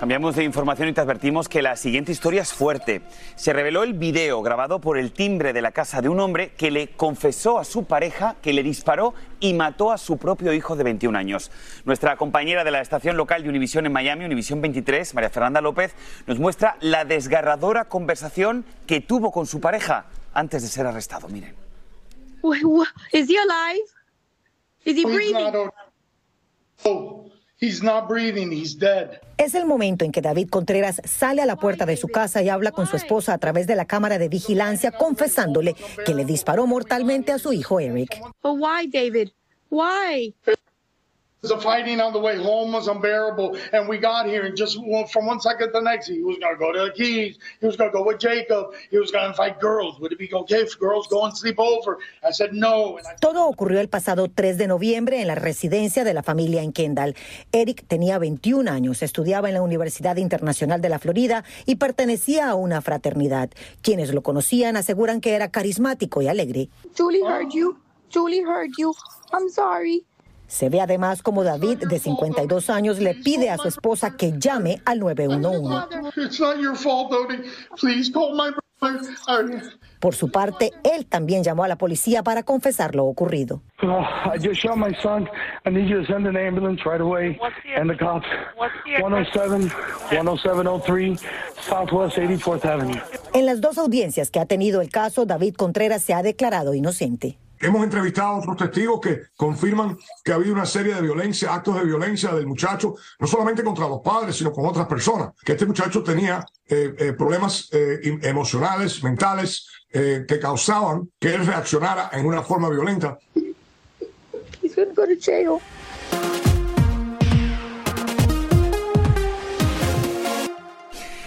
Cambiamos 0.00 0.34
de 0.34 0.44
información 0.44 0.88
y 0.88 0.94
te 0.94 1.02
advertimos 1.02 1.46
que 1.46 1.60
la 1.60 1.76
siguiente 1.76 2.10
historia 2.10 2.40
es 2.40 2.54
fuerte. 2.54 3.02
Se 3.36 3.52
reveló 3.52 3.82
el 3.82 3.92
video 3.92 4.40
grabado 4.40 4.80
por 4.80 4.96
el 4.96 5.12
timbre 5.12 5.52
de 5.52 5.60
la 5.60 5.72
casa 5.72 6.00
de 6.00 6.08
un 6.08 6.20
hombre 6.20 6.54
que 6.56 6.70
le 6.70 6.88
confesó 6.92 7.58
a 7.58 7.64
su 7.64 7.84
pareja 7.84 8.36
que 8.40 8.54
le 8.54 8.62
disparó 8.62 9.12
y 9.40 9.52
mató 9.52 9.92
a 9.92 9.98
su 9.98 10.16
propio 10.16 10.54
hijo 10.54 10.74
de 10.74 10.84
21 10.84 11.18
años. 11.18 11.50
Nuestra 11.84 12.16
compañera 12.16 12.64
de 12.64 12.70
la 12.70 12.80
estación 12.80 13.18
local 13.18 13.42
de 13.42 13.50
Univisión 13.50 13.84
en 13.84 13.92
Miami, 13.92 14.24
Univisión 14.24 14.62
23, 14.62 15.12
María 15.12 15.28
Fernanda 15.28 15.60
López, 15.60 15.94
nos 16.26 16.38
muestra 16.38 16.78
la 16.80 17.04
desgarradora 17.04 17.84
conversación 17.84 18.64
que 18.86 19.02
tuvo 19.02 19.30
con 19.30 19.46
su 19.46 19.60
pareja 19.60 20.06
antes 20.32 20.62
de 20.62 20.68
ser 20.68 20.86
arrestado. 20.86 21.28
Miren. 21.28 21.54
Wait, 22.40 22.64
what? 22.64 22.88
Is 23.12 23.28
he 23.28 23.36
alive? 23.36 23.84
Is 24.82 24.96
he 24.96 25.04
breathing? 25.04 25.70
Oh, 26.86 27.19
he's 27.60 27.82
not 27.82 28.08
breathing. 28.08 28.50
He's 28.52 28.76
dead. 28.76 29.20
Es 29.36 29.54
el 29.54 29.66
momento 29.66 30.04
en 30.04 30.12
que 30.12 30.20
David 30.20 30.48
Contreras 30.50 31.00
sale 31.04 31.42
a 31.42 31.46
la 31.46 31.56
puerta 31.56 31.86
de 31.86 31.96
su 31.96 32.08
casa 32.08 32.42
y 32.42 32.48
habla 32.48 32.72
con 32.72 32.86
su 32.86 32.96
esposa 32.96 33.32
a 33.32 33.38
través 33.38 33.66
de 33.66 33.76
la 33.76 33.84
cámara 33.84 34.18
de 34.18 34.28
vigilancia, 34.28 34.90
confesándole 34.90 35.74
que 36.04 36.14
le 36.14 36.24
disparó 36.24 36.66
mortalmente 36.66 37.32
a 37.32 37.38
su 37.38 37.52
hijo 37.52 37.80
Eric. 37.80 38.20
But 38.42 38.58
why, 38.58 38.86
David? 38.86 39.30
Why? 39.70 40.34
The 41.42 41.56
fighting 41.56 42.00
on 42.00 42.12
the 42.12 42.18
way 42.20 42.36
home 42.36 42.72
was 42.72 42.86
unbearable, 42.86 43.56
and 43.72 43.88
we 43.88 43.96
got 43.96 44.26
here, 44.26 44.44
and 44.44 44.54
just 44.54 44.76
from 45.10 45.24
one 45.24 45.40
second 45.40 45.68
to 45.68 45.72
the 45.72 45.80
next, 45.80 46.06
he 46.06 46.22
was 46.22 46.36
going 46.36 46.54
to 46.54 46.58
go 46.58 46.70
to 46.70 46.84
the 46.84 46.90
Keys. 46.90 47.38
He 47.60 47.66
was 47.66 47.76
going 47.76 47.90
to 47.90 47.96
go 47.96 48.04
with 48.04 48.18
Jacob. 48.20 48.74
He 48.90 48.98
was 48.98 49.10
going 49.10 49.30
to 49.30 49.34
fight 49.34 49.58
girls. 49.58 49.98
Would 50.00 50.12
it 50.12 50.18
be 50.18 50.30
okay 50.30 50.60
if 50.60 50.78
girls 50.78 51.06
go 51.06 51.24
and 51.24 51.34
sleep 51.34 51.58
over? 51.58 51.98
I 52.22 52.32
said 52.32 52.52
no. 52.52 52.98
And 52.98 53.06
I 53.06 53.16
Todo 53.20 53.46
ocurrió 53.46 53.80
el 53.80 53.88
pasado 53.88 54.28
3 54.28 54.58
de 54.58 54.66
noviembre 54.66 55.22
en 55.22 55.28
la 55.28 55.34
residencia 55.34 56.04
de 56.04 56.12
la 56.12 56.22
familia 56.22 56.62
en 56.62 56.72
Kendall. 56.72 57.16
Eric 57.52 57.86
tenía 57.88 58.18
21 58.18 58.70
años, 58.70 59.02
estudiaba 59.02 59.48
en 59.48 59.54
la 59.54 59.62
Universidad 59.62 60.16
Internacional 60.18 60.82
de 60.82 60.90
la 60.90 60.98
Florida 60.98 61.44
y 61.64 61.76
pertenecía 61.76 62.50
a 62.50 62.54
una 62.54 62.82
fraternidad. 62.82 63.48
Quienes 63.80 64.12
lo 64.12 64.22
conocían 64.22 64.76
aseguran 64.76 65.22
que 65.22 65.32
era 65.32 65.50
carismático 65.50 66.20
y 66.20 66.28
alegre. 66.28 66.68
Julie 66.94 67.24
heard 67.24 67.50
you. 67.50 67.78
Julie 68.12 68.42
heard 68.42 68.72
you. 68.76 68.94
I'm 69.32 69.48
sorry. 69.48 70.04
Se 70.50 70.68
ve 70.68 70.80
además 70.80 71.22
como 71.22 71.44
David, 71.44 71.78
de 71.88 72.00
52 72.00 72.70
años, 72.70 72.98
le 72.98 73.14
pide 73.14 73.50
a 73.50 73.56
su 73.56 73.68
esposa 73.68 74.16
que 74.16 74.32
llame 74.36 74.82
al 74.84 74.98
911. 74.98 75.86
It's 76.16 76.40
not 76.40 76.58
your 76.58 76.74
fault, 76.76 77.12
Odie. 77.12 77.44
Please 77.80 78.10
call 78.12 78.32
my 78.34 78.50
brother. 78.50 78.60
I- 79.28 79.62
Por 80.00 80.14
su 80.14 80.30
parte, 80.32 80.72
él 80.82 81.04
también 81.06 81.44
llamó 81.44 81.62
a 81.64 81.68
la 81.68 81.76
policía 81.76 82.22
para 82.22 82.42
confesar 82.42 82.94
lo 82.96 83.04
ocurrido. 83.04 83.60
Oh, 83.82 84.00
I 84.34 84.38
just 84.42 84.60
shot 84.62 84.76
my 84.76 84.92
son. 85.02 85.28
I 85.66 85.70
need 85.70 85.86
you 85.88 86.00
to 86.00 86.06
send 86.12 86.26
an 86.26 86.36
ambulance 86.36 86.82
right 86.84 87.00
away. 87.00 87.38
And 87.76 87.88
the 87.90 87.96
cops. 87.96 88.26
107, 88.98 89.70
10703, 90.10 91.20
Southwest 91.68 92.16
84th 92.16 92.64
Avenue. 92.64 93.00
En 93.34 93.44
las 93.46 93.60
dos 93.60 93.76
audiencias 93.78 94.30
que 94.30 94.40
ha 94.40 94.46
tenido 94.46 94.80
el 94.80 94.88
caso, 94.88 95.26
David 95.26 95.54
Contreras 95.56 96.02
se 96.02 96.14
ha 96.14 96.22
declarado 96.22 96.74
inocente. 96.74 97.38
Hemos 97.62 97.84
entrevistado 97.84 98.28
a 98.28 98.38
otros 98.38 98.56
testigos 98.56 99.00
que 99.00 99.20
confirman 99.36 99.96
que 100.24 100.32
ha 100.32 100.36
habido 100.36 100.54
una 100.54 100.64
serie 100.64 100.94
de 100.94 101.02
violencia, 101.02 101.52
actos 101.52 101.74
de 101.76 101.84
violencia 101.84 102.32
del 102.32 102.46
muchacho, 102.46 102.94
no 103.18 103.26
solamente 103.26 103.62
contra 103.62 103.86
los 103.86 104.00
padres, 104.00 104.36
sino 104.36 104.50
con 104.50 104.64
otras 104.64 104.86
personas. 104.86 105.32
Que 105.44 105.52
este 105.52 105.66
muchacho 105.66 106.02
tenía 106.02 106.42
eh, 106.66 106.94
eh, 106.98 107.12
problemas 107.12 107.68
eh, 107.72 108.00
em- 108.02 108.20
emocionales, 108.22 109.02
mentales, 109.04 109.66
eh, 109.92 110.24
que 110.26 110.38
causaban 110.40 111.10
que 111.18 111.34
él 111.34 111.44
reaccionara 111.46 112.08
en 112.14 112.24
una 112.24 112.42
forma 112.42 112.70
violenta. 112.70 113.18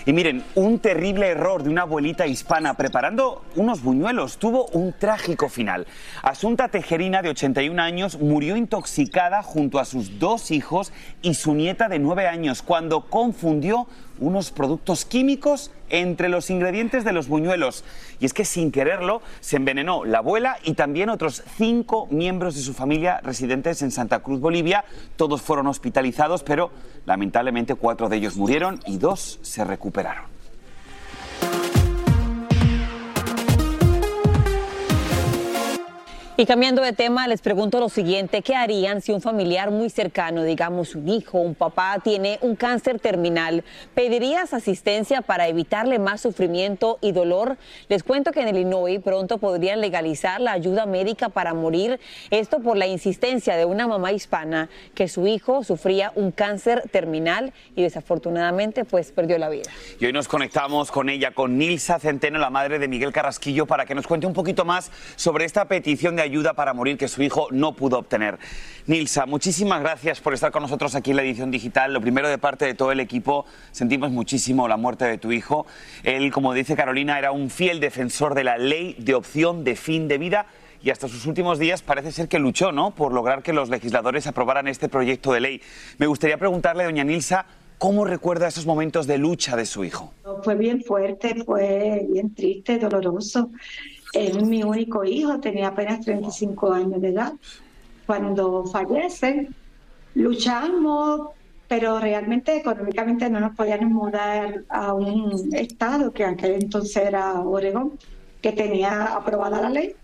Y 0.05 0.11
miren, 0.11 0.43
un 0.55 0.79
terrible 0.79 1.29
error 1.29 1.63
de 1.63 1.69
una 1.69 1.83
abuelita 1.83 2.27
hispana 2.27 2.73
preparando 2.73 3.45
unos 3.55 3.81
buñuelos 3.81 4.37
tuvo 4.37 4.65
un 4.73 4.91
trágico 4.91 5.47
final. 5.47 5.87
Asunta 6.21 6.67
Tejerina, 6.67 7.21
de 7.21 7.29
81 7.29 7.81
años, 7.81 8.19
murió 8.19 8.57
intoxicada 8.57 9.41
junto 9.43 9.79
a 9.79 9.85
sus 9.85 10.19
dos 10.19 10.51
hijos 10.51 10.91
y 11.21 11.35
su 11.35 11.53
nieta 11.55 11.87
de 11.87 11.99
9 11.99 12.27
años 12.27 12.61
cuando 12.61 13.01
confundió 13.09 13.87
unos 14.19 14.51
productos 14.51 15.05
químicos 15.05 15.71
entre 15.93 16.27
los 16.27 16.49
ingredientes 16.49 17.05
de 17.05 17.13
los 17.13 17.27
buñuelos. 17.27 17.85
Y 18.19 18.25
es 18.25 18.33
que 18.33 18.45
sin 18.45 18.71
quererlo 18.71 19.21
se 19.39 19.55
envenenó 19.55 20.03
la 20.03 20.17
abuela 20.17 20.57
y 20.63 20.73
también 20.73 21.09
otros 21.09 21.43
cinco 21.55 22.07
miembros 22.09 22.55
de 22.55 22.61
su 22.61 22.73
familia 22.73 23.21
residentes 23.23 23.81
en 23.83 23.91
Santa 23.91 24.19
Cruz, 24.19 24.41
Bolivia. 24.41 24.83
Todos 25.15 25.41
fueron 25.43 25.67
hospitalizados, 25.67 26.43
pero 26.43 26.71
lamentablemente 27.05 27.75
cuatro 27.75 28.09
de 28.09 28.17
ellos 28.17 28.35
murieron 28.35 28.79
y 28.87 28.97
dos 28.97 29.39
se 29.43 29.63
recuperaron. 29.63 30.32
Y 36.35 36.47
cambiando 36.47 36.81
de 36.81 36.93
tema, 36.93 37.27
les 37.27 37.41
pregunto 37.41 37.79
lo 37.79 37.89
siguiente, 37.89 38.41
¿qué 38.41 38.55
harían 38.55 39.01
si 39.01 39.11
un 39.11 39.21
familiar 39.21 39.69
muy 39.69 39.91
cercano, 39.91 40.43
digamos 40.43 40.95
un 40.95 41.07
hijo, 41.07 41.37
un 41.37 41.53
papá, 41.53 41.99
tiene 42.03 42.39
un 42.41 42.55
cáncer 42.55 42.99
terminal? 42.99 43.63
¿Pedirías 43.93 44.51
asistencia 44.51 45.21
para 45.21 45.47
evitarle 45.47 45.99
más 45.99 46.21
sufrimiento 46.21 46.97
y 47.01 47.11
dolor? 47.11 47.57
Les 47.87 48.01
cuento 48.01 48.31
que 48.31 48.41
en 48.41 48.47
Illinois 48.47 48.99
pronto 48.99 49.37
podrían 49.37 49.79
legalizar 49.79 50.41
la 50.41 50.53
ayuda 50.53 50.87
médica 50.87 51.29
para 51.29 51.53
morir, 51.53 51.99
esto 52.31 52.61
por 52.61 52.77
la 52.77 52.87
insistencia 52.87 53.55
de 53.55 53.65
una 53.65 53.85
mamá 53.85 54.11
hispana 54.11 54.69
que 54.95 55.07
su 55.07 55.27
hijo 55.27 55.63
sufría 55.63 56.11
un 56.15 56.31
cáncer 56.31 56.81
terminal 56.91 57.53
y 57.75 57.83
desafortunadamente 57.83 58.85
pues 58.85 59.11
perdió 59.11 59.37
la 59.37 59.49
vida. 59.49 59.69
Y 59.99 60.07
hoy 60.07 60.13
nos 60.13 60.27
conectamos 60.27 60.89
con 60.89 61.09
ella, 61.09 61.29
con 61.29 61.59
Nilsa 61.59 61.99
Centeno, 61.99 62.39
la 62.39 62.49
madre 62.49 62.79
de 62.79 62.87
Miguel 62.87 63.13
Carrasquillo, 63.13 63.67
para 63.67 63.85
que 63.85 63.93
nos 63.93 64.07
cuente 64.07 64.25
un 64.25 64.33
poquito 64.33 64.65
más 64.65 64.89
sobre 65.15 65.45
esta 65.45 65.65
petición 65.65 66.15
de 66.15 66.22
ayuda 66.23 66.53
para 66.53 66.73
morir 66.73 66.97
que 66.97 67.07
su 67.07 67.21
hijo 67.21 67.47
no 67.51 67.73
pudo 67.73 67.99
obtener. 67.99 68.39
Nilsa, 68.85 69.25
muchísimas 69.25 69.81
gracias 69.81 70.19
por 70.19 70.33
estar 70.33 70.51
con 70.51 70.63
nosotros 70.63 70.95
aquí 70.95 71.11
en 71.11 71.17
la 71.17 71.23
edición 71.23 71.51
digital. 71.51 71.93
Lo 71.93 72.01
primero 72.01 72.27
de 72.27 72.37
parte 72.37 72.65
de 72.65 72.73
todo 72.73 72.91
el 72.91 72.99
equipo, 72.99 73.45
sentimos 73.71 74.11
muchísimo 74.11 74.67
la 74.67 74.75
muerte 74.77 75.05
de 75.05 75.17
tu 75.17 75.31
hijo. 75.31 75.65
Él, 76.03 76.31
como 76.31 76.53
dice 76.53 76.75
Carolina, 76.75 77.17
era 77.17 77.31
un 77.31 77.49
fiel 77.49 77.79
defensor 77.79 78.35
de 78.35 78.43
la 78.43 78.57
ley 78.57 78.95
de 78.99 79.15
opción 79.15 79.63
de 79.63 79.75
fin 79.75 80.07
de 80.07 80.17
vida 80.17 80.47
y 80.83 80.89
hasta 80.89 81.07
sus 81.07 81.25
últimos 81.25 81.59
días 81.59 81.81
parece 81.81 82.11
ser 82.11 82.27
que 82.27 82.39
luchó, 82.39 82.73
¿no?, 82.73 82.91
por 82.91 83.13
lograr 83.13 83.41
que 83.41 83.53
los 83.53 83.69
legisladores 83.69 84.27
aprobaran 84.27 84.67
este 84.67 84.89
proyecto 84.89 85.31
de 85.31 85.39
ley. 85.39 85.61
Me 85.97 86.07
gustaría 86.07 86.37
preguntarle, 86.37 86.83
doña 86.83 87.05
Nilsa, 87.05 87.45
¿cómo 87.77 88.03
recuerda 88.03 88.49
esos 88.49 88.65
momentos 88.65 89.07
de 89.07 89.17
lucha 89.17 89.55
de 89.55 89.65
su 89.65 89.85
hijo? 89.85 90.13
Fue 90.43 90.55
bien 90.55 90.83
fuerte, 90.83 91.41
fue 91.45 92.05
bien 92.09 92.35
triste, 92.35 92.79
doloroso. 92.79 93.49
Es 94.13 94.41
mi 94.43 94.63
único 94.63 95.03
hijo, 95.03 95.39
tenía 95.39 95.69
apenas 95.69 96.01
35 96.01 96.71
años 96.71 97.01
de 97.01 97.09
edad. 97.09 97.33
Cuando 98.05 98.65
fallece, 98.67 99.49
luchamos, 100.13 101.31
pero 101.67 101.99
realmente 101.99 102.55
económicamente 102.55 103.29
no 103.29 103.39
nos 103.39 103.55
podíamos 103.55 103.89
mudar 103.89 104.63
a 104.69 104.93
un 104.93 105.49
estado 105.53 106.13
que 106.13 106.25
aquel 106.25 106.61
entonces 106.61 106.95
era 106.97 107.41
Oregón, 107.41 107.97
que 108.41 108.51
tenía 108.51 109.15
aprobada 109.15 109.61
la 109.61 109.69
ley. 109.71 109.95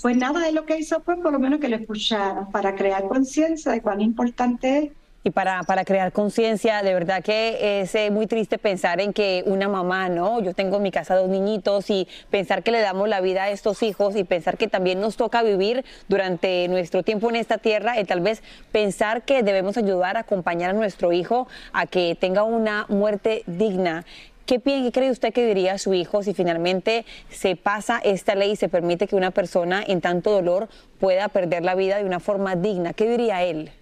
Pues 0.00 0.16
nada, 0.16 0.40
de 0.40 0.52
lo 0.52 0.64
que 0.64 0.78
hizo 0.78 1.00
fue 1.00 1.16
por 1.16 1.32
lo 1.32 1.40
menos 1.40 1.58
que 1.58 1.68
lo 1.68 1.76
escuchara 1.76 2.48
para 2.52 2.76
crear 2.76 3.08
conciencia 3.08 3.72
de 3.72 3.82
cuán 3.82 4.00
importante 4.00 4.78
es 4.78 4.92
Y 5.24 5.30
para, 5.30 5.64
para 5.64 5.84
crear 5.84 6.12
conciencia, 6.12 6.80
de 6.82 6.94
verdad 6.94 7.24
que 7.24 7.80
es 7.80 7.92
eh, 7.96 8.10
muy 8.12 8.28
triste 8.28 8.56
pensar 8.56 9.00
en 9.00 9.12
que 9.12 9.42
una 9.46 9.68
mamá, 9.68 10.08
¿no? 10.08 10.40
Yo 10.40 10.54
tengo 10.54 10.76
en 10.76 10.84
mi 10.84 10.92
casa 10.92 11.16
dos 11.16 11.28
niñitos 11.28 11.90
y 11.90 12.06
pensar 12.30 12.62
que 12.62 12.70
le 12.70 12.80
damos 12.80 13.08
la 13.08 13.20
vida 13.20 13.42
a 13.42 13.50
estos 13.50 13.82
hijos 13.82 14.14
y 14.14 14.22
pensar 14.22 14.56
que 14.56 14.68
también 14.68 15.00
nos 15.00 15.16
toca 15.16 15.42
vivir 15.42 15.84
durante 16.06 16.68
nuestro 16.68 17.02
tiempo 17.02 17.28
en 17.30 17.36
esta 17.36 17.58
tierra 17.58 17.98
y 17.98 18.04
tal 18.04 18.20
vez 18.20 18.42
pensar 18.70 19.22
que 19.22 19.42
debemos 19.42 19.76
ayudar 19.76 20.16
a 20.16 20.20
acompañar 20.20 20.70
a 20.70 20.74
nuestro 20.74 21.12
hijo 21.12 21.48
a 21.72 21.86
que 21.86 22.16
tenga 22.18 22.44
una 22.44 22.86
muerte 22.88 23.42
digna. 23.46 24.04
¿Qué, 24.46 24.60
qué 24.60 24.90
cree 24.92 25.10
usted 25.10 25.32
que 25.32 25.46
diría 25.46 25.78
su 25.78 25.94
hijo 25.94 26.22
si 26.22 26.32
finalmente 26.32 27.04
se 27.28 27.56
pasa 27.56 28.00
esta 28.04 28.36
ley 28.36 28.52
y 28.52 28.56
se 28.56 28.68
permite 28.68 29.08
que 29.08 29.16
una 29.16 29.32
persona 29.32 29.82
en 29.84 30.00
tanto 30.00 30.30
dolor 30.30 30.68
pueda 31.00 31.28
perder 31.28 31.64
la 31.64 31.74
vida 31.74 31.98
de 31.98 32.04
una 32.04 32.20
forma 32.20 32.54
digna? 32.54 32.92
¿Qué 32.92 33.10
diría 33.10 33.42
él? 33.42 33.72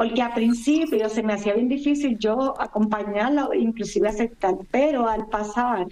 Porque 0.00 0.22
al 0.22 0.32
principio 0.32 1.10
se 1.10 1.22
me 1.22 1.34
hacía 1.34 1.52
bien 1.52 1.68
difícil 1.68 2.16
yo 2.18 2.58
acompañarlo, 2.58 3.52
inclusive 3.52 4.08
aceptar, 4.08 4.54
pero 4.70 5.06
al 5.06 5.26
pasar 5.26 5.88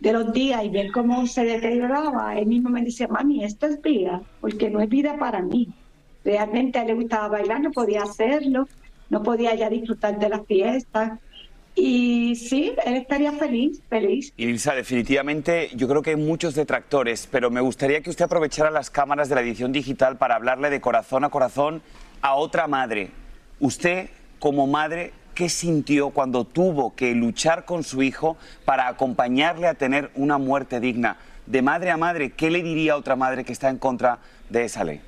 de 0.00 0.12
los 0.12 0.34
días 0.34 0.62
y 0.66 0.68
ver 0.68 0.92
cómo 0.92 1.26
se 1.26 1.44
deterioraba, 1.44 2.38
él 2.38 2.44
mismo 2.44 2.68
me 2.68 2.82
decía, 2.82 3.08
mami, 3.08 3.42
esto 3.42 3.64
es 3.64 3.80
vida, 3.80 4.20
porque 4.42 4.68
no 4.68 4.82
es 4.82 4.90
vida 4.90 5.16
para 5.18 5.40
mí. 5.40 5.66
Realmente 6.26 6.78
a 6.78 6.82
él 6.82 6.88
le 6.88 6.94
gustaba 6.96 7.28
bailar, 7.28 7.62
no 7.62 7.70
podía 7.70 8.02
hacerlo, 8.02 8.68
no 9.08 9.22
podía 9.22 9.54
ya 9.54 9.70
disfrutar 9.70 10.18
de 10.18 10.28
las 10.28 10.44
fiestas. 10.44 11.18
Y 11.74 12.36
sí, 12.36 12.74
él 12.84 12.96
estaría 12.96 13.32
feliz, 13.32 13.80
feliz. 13.88 14.30
Y 14.36 14.44
Lisa, 14.44 14.74
definitivamente 14.74 15.70
yo 15.74 15.88
creo 15.88 16.02
que 16.02 16.10
hay 16.10 16.16
muchos 16.16 16.54
detractores, 16.54 17.26
pero 17.32 17.50
me 17.50 17.62
gustaría 17.62 18.02
que 18.02 18.10
usted 18.10 18.26
aprovechara 18.26 18.70
las 18.70 18.90
cámaras 18.90 19.30
de 19.30 19.36
la 19.36 19.40
edición 19.40 19.72
digital 19.72 20.18
para 20.18 20.34
hablarle 20.34 20.68
de 20.68 20.82
corazón 20.82 21.24
a 21.24 21.30
corazón 21.30 21.80
a 22.20 22.34
otra 22.34 22.66
madre. 22.66 23.10
Usted, 23.60 24.08
como 24.38 24.68
madre, 24.68 25.12
¿qué 25.34 25.48
sintió 25.48 26.10
cuando 26.10 26.44
tuvo 26.44 26.94
que 26.94 27.14
luchar 27.14 27.64
con 27.64 27.82
su 27.82 28.02
hijo 28.02 28.36
para 28.64 28.86
acompañarle 28.86 29.66
a 29.66 29.74
tener 29.74 30.10
una 30.14 30.38
muerte 30.38 30.78
digna? 30.78 31.16
De 31.46 31.60
madre 31.60 31.90
a 31.90 31.96
madre, 31.96 32.30
¿qué 32.30 32.50
le 32.50 32.62
diría 32.62 32.92
a 32.92 32.96
otra 32.96 33.16
madre 33.16 33.44
que 33.44 33.52
está 33.52 33.68
en 33.68 33.78
contra 33.78 34.20
de 34.48 34.64
esa 34.64 34.84
ley? 34.84 35.00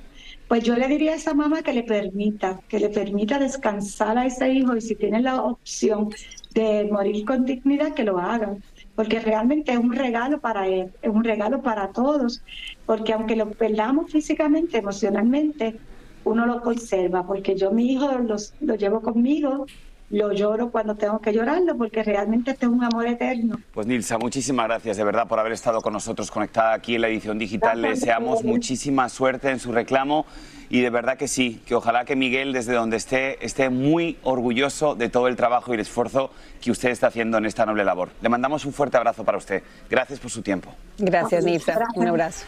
Pues 0.49 0.65
yo 0.65 0.75
le 0.75 0.89
diría 0.89 1.13
a 1.13 1.15
esa 1.15 1.33
mamá 1.33 1.61
que 1.61 1.71
le 1.71 1.83
permita, 1.83 2.59
que 2.67 2.77
le 2.77 2.89
permita 2.89 3.39
descansar 3.39 4.17
a 4.17 4.25
ese 4.25 4.49
hijo 4.49 4.75
y 4.75 4.81
si 4.81 4.95
tiene 4.95 5.21
la 5.21 5.41
opción 5.41 6.09
de 6.53 6.89
morir 6.91 7.23
con 7.23 7.45
dignidad, 7.45 7.93
que 7.93 8.03
lo 8.03 8.19
haga, 8.19 8.57
porque 8.95 9.21
realmente 9.21 9.71
es 9.71 9.77
un 9.77 9.93
regalo 9.93 10.41
para 10.41 10.67
él, 10.67 10.91
es 11.01 11.09
un 11.09 11.23
regalo 11.23 11.61
para 11.61 11.93
todos, 11.93 12.43
porque 12.85 13.13
aunque 13.13 13.37
lo 13.37 13.49
perdamos 13.51 14.11
físicamente, 14.11 14.79
emocionalmente, 14.79 15.79
uno 16.23 16.45
lo 16.45 16.61
conserva, 16.61 17.25
porque 17.25 17.55
yo 17.55 17.71
mi 17.71 17.91
hijo 17.93 18.11
los- 18.19 18.53
lo 18.61 18.75
llevo 18.75 19.01
conmigo, 19.01 19.65
lo 20.09 20.33
lloro 20.33 20.71
cuando 20.71 20.95
tengo 20.95 21.19
que 21.19 21.31
llorarlo, 21.31 21.77
porque 21.77 22.03
realmente 22.03 22.51
este 22.51 22.65
es 22.65 22.71
un 22.71 22.83
amor 22.83 23.07
eterno. 23.07 23.57
Pues 23.73 23.87
Nilsa, 23.87 24.17
muchísimas 24.17 24.67
gracias 24.67 24.97
de 24.97 25.03
verdad 25.05 25.25
por 25.27 25.39
haber 25.39 25.53
estado 25.53 25.79
con 25.81 25.93
nosotros 25.93 26.29
conectada 26.29 26.73
aquí 26.73 26.95
en 26.95 27.01
la 27.01 27.07
edición 27.07 27.39
digital. 27.39 27.81
Le 27.81 27.89
deseamos 27.91 28.43
muchísima 28.43 29.07
suerte 29.07 29.49
en 29.49 29.59
su 29.59 29.71
reclamo 29.71 30.25
y 30.69 30.81
de 30.81 30.89
verdad 30.89 31.17
que 31.17 31.29
sí, 31.29 31.61
que 31.65 31.75
ojalá 31.75 32.03
que 32.03 32.17
Miguel 32.17 32.51
desde 32.51 32.73
donde 32.73 32.97
esté 32.97 33.45
esté 33.45 33.69
muy 33.69 34.17
orgulloso 34.23 34.95
de 34.95 35.07
todo 35.07 35.29
el 35.29 35.37
trabajo 35.37 35.71
y 35.71 35.75
el 35.75 35.79
esfuerzo 35.81 36.31
que 36.61 36.71
usted 36.71 36.89
está 36.89 37.07
haciendo 37.07 37.37
en 37.37 37.45
esta 37.45 37.65
noble 37.65 37.85
labor. 37.85 38.09
Le 38.21 38.27
mandamos 38.27 38.65
un 38.65 38.73
fuerte 38.73 38.97
abrazo 38.97 39.23
para 39.23 39.37
usted. 39.37 39.63
Gracias 39.89 40.19
por 40.19 40.29
su 40.29 40.41
tiempo. 40.41 40.73
Gracias, 40.97 41.45
Nilsa. 41.45 41.79
Un 41.95 42.07
abrazo. 42.07 42.45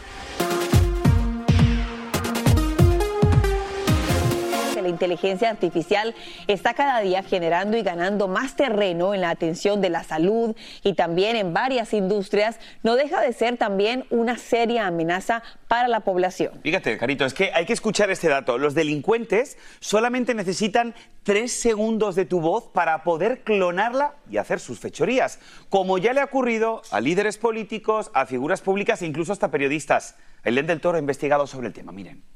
El 4.84 4.90
inteligencia 5.04 5.50
artificial 5.50 6.14
está 6.46 6.74
cada 6.74 7.00
día 7.00 7.22
generando 7.22 7.76
y 7.76 7.82
ganando 7.82 8.28
más 8.28 8.56
terreno 8.56 9.14
en 9.14 9.20
la 9.20 9.30
atención 9.30 9.80
de 9.80 9.90
la 9.90 10.04
salud 10.04 10.56
y 10.82 10.94
también 10.94 11.36
en 11.36 11.52
varias 11.52 11.92
industrias, 11.92 12.58
no 12.82 12.96
deja 12.96 13.20
de 13.20 13.32
ser 13.32 13.56
también 13.56 14.06
una 14.10 14.38
seria 14.38 14.86
amenaza 14.86 15.42
para 15.68 15.88
la 15.88 16.00
población. 16.00 16.60
Fíjate, 16.62 16.96
Carito, 16.98 17.24
es 17.24 17.34
que 17.34 17.50
hay 17.52 17.66
que 17.66 17.72
escuchar 17.72 18.10
este 18.10 18.28
dato. 18.28 18.58
Los 18.58 18.74
delincuentes 18.74 19.58
solamente 19.80 20.34
necesitan 20.34 20.94
tres 21.22 21.52
segundos 21.52 22.14
de 22.14 22.24
tu 22.26 22.40
voz 22.40 22.66
para 22.66 23.02
poder 23.02 23.42
clonarla 23.42 24.14
y 24.30 24.36
hacer 24.36 24.60
sus 24.60 24.78
fechorías, 24.78 25.38
como 25.68 25.98
ya 25.98 26.12
le 26.12 26.20
ha 26.20 26.24
ocurrido 26.24 26.82
a 26.90 27.00
líderes 27.00 27.38
políticos, 27.38 28.10
a 28.14 28.26
figuras 28.26 28.60
públicas 28.60 29.02
e 29.02 29.06
incluso 29.06 29.32
hasta 29.32 29.50
periodistas. 29.50 30.16
El 30.44 30.54
del 30.66 30.80
Toro 30.80 30.96
ha 30.96 31.00
investigado 31.00 31.46
sobre 31.46 31.68
el 31.68 31.72
tema, 31.72 31.92
miren. 31.92 32.33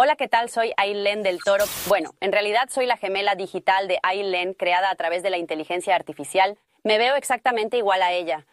Hola, 0.00 0.14
¿qué 0.14 0.28
tal? 0.28 0.48
Soy 0.48 0.70
Aileen 0.76 1.24
del 1.24 1.40
Toro. 1.42 1.64
Bueno, 1.88 2.14
en 2.20 2.30
realidad 2.30 2.68
soy 2.70 2.86
la 2.86 2.96
gemela 2.96 3.34
digital 3.34 3.88
de 3.88 3.98
Aileen, 4.04 4.54
creada 4.54 4.92
a 4.92 4.94
través 4.94 5.24
de 5.24 5.30
la 5.30 5.38
inteligencia 5.38 5.96
artificial. 5.96 6.56
Me 6.84 6.98
veo 6.98 7.16
exactamente 7.16 7.78
igual 7.78 8.02
a 8.02 8.12
ella. 8.12 8.46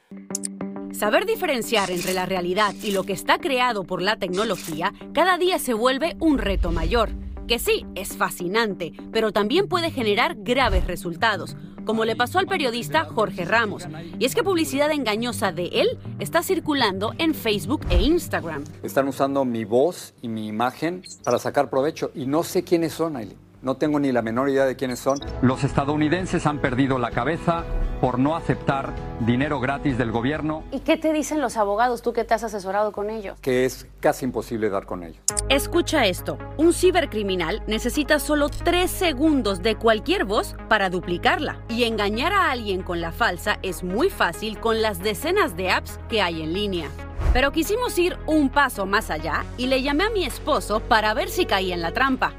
Saber 0.91 1.27
diferenciar 1.27 1.91
entre 1.91 2.13
la 2.13 2.25
realidad 2.25 2.73
y 2.81 2.93
lo 2.93 3.03
que 3.03 3.13
está 3.13 3.38
creado 3.38 3.84
por 3.84 4.01
la 4.01 4.15
tecnología 4.15 4.91
cada 5.13 5.38
día 5.38 5.60
se 5.60 5.75
vuelve 5.75 6.15
un 6.19 6.39
reto 6.39 6.71
mayor, 6.71 7.12
que 7.47 7.60
sí, 7.60 7.86
es 7.95 8.17
fascinante, 8.17 8.93
pero 9.12 9.31
también 9.31 9.67
puede 9.67 9.91
generar 9.91 10.36
graves 10.38 10.88
resultados, 10.88 11.55
como 11.86 12.05
le 12.05 12.15
pasó 12.15 12.39
al 12.39 12.47
periodista 12.47 13.05
Jorge 13.05 13.45
Ramos. 13.45 13.88
Y 14.19 14.25
es 14.25 14.34
que 14.34 14.43
publicidad 14.43 14.91
engañosa 14.91 15.51
de 15.51 15.67
él 15.67 15.99
está 16.19 16.41
circulando 16.41 17.13
en 17.17 17.34
Facebook 17.34 17.81
e 17.89 18.01
Instagram. 18.01 18.63
Están 18.84 19.08
usando 19.08 19.45
mi 19.45 19.65
voz 19.65 20.13
y 20.21 20.27
mi 20.27 20.47
imagen 20.47 21.03
para 21.23 21.39
sacar 21.39 21.69
provecho 21.69 22.12
y 22.15 22.25
no 22.25 22.43
sé 22.43 22.63
quiénes 22.63 22.93
son, 22.93 23.15
Aileen. 23.17 23.38
No 23.62 23.77
tengo 23.77 23.99
ni 23.99 24.12
la 24.12 24.21
menor 24.21 24.49
idea 24.49 24.65
de 24.65 24.75
quiénes 24.75 24.99
son. 24.99 25.19
Los 25.41 25.63
estadounidenses 25.63 26.45
han 26.45 26.62
perdido 26.62 26.99
la 26.99 27.10
cabeza 27.10 27.65
por 28.01 28.19
no 28.19 28.36
aceptar 28.36 28.93
dinero 29.21 29.60
gratis 29.60 29.97
del 29.97 30.12
gobierno. 30.12 30.63
¿Y 30.71 30.79
qué 30.79 30.97
te 30.97 31.13
dicen 31.13 31.41
los 31.41 31.58
abogados, 31.58 32.01
tú 32.01 32.13
que 32.13 32.23
te 32.23 32.34
has 32.34 32.43
asesorado 32.43 32.91
con 32.91 33.10
ellos? 33.10 33.39
Que 33.41 33.65
es 33.65 33.88
casi 33.99 34.25
imposible 34.25 34.69
dar 34.69 34.86
con 34.86 35.03
ellos. 35.03 35.19
Escucha 35.49 36.05
esto, 36.05 36.38
un 36.58 36.73
cibercriminal 36.73 37.63
necesita 37.67 38.19
solo 38.19 38.49
tres 38.49 38.91
segundos 38.91 39.62
de 39.62 39.75
cualquier 39.75 40.25
voz 40.25 40.55
para 40.67 40.89
duplicarla. 40.89 41.62
Y 41.69 41.84
engañar 41.84 42.34
a 42.34 42.51
alguien 42.51 42.84
con 42.84 43.01
la 43.01 43.12
falsa 43.12 43.60
es 43.62 43.84
muy 43.84 44.10
fácil 44.10 44.60
con 44.60 44.81
las 44.81 44.99
decenas 44.99 45.55
de 45.55 45.71
apps 45.71 45.99
que 46.10 46.21
hay 46.21 46.41
en 46.41 46.53
línea. 46.53 46.89
Pero 47.34 47.51
quisimos 47.51 47.97
ir 47.99 48.17
un 48.27 48.49
paso 48.49 48.86
más 48.86 49.10
allá 49.10 49.45
y 49.58 49.67
le 49.67 49.81
llamé 49.81 50.05
a 50.05 50.10
mi 50.10 50.25
esposo 50.25 50.79
para 50.79 51.13
ver 51.13 51.29
si 51.29 51.45
caía 51.45 51.75
en 51.75 51.81
la 51.81 51.91
trampa. 51.91 52.34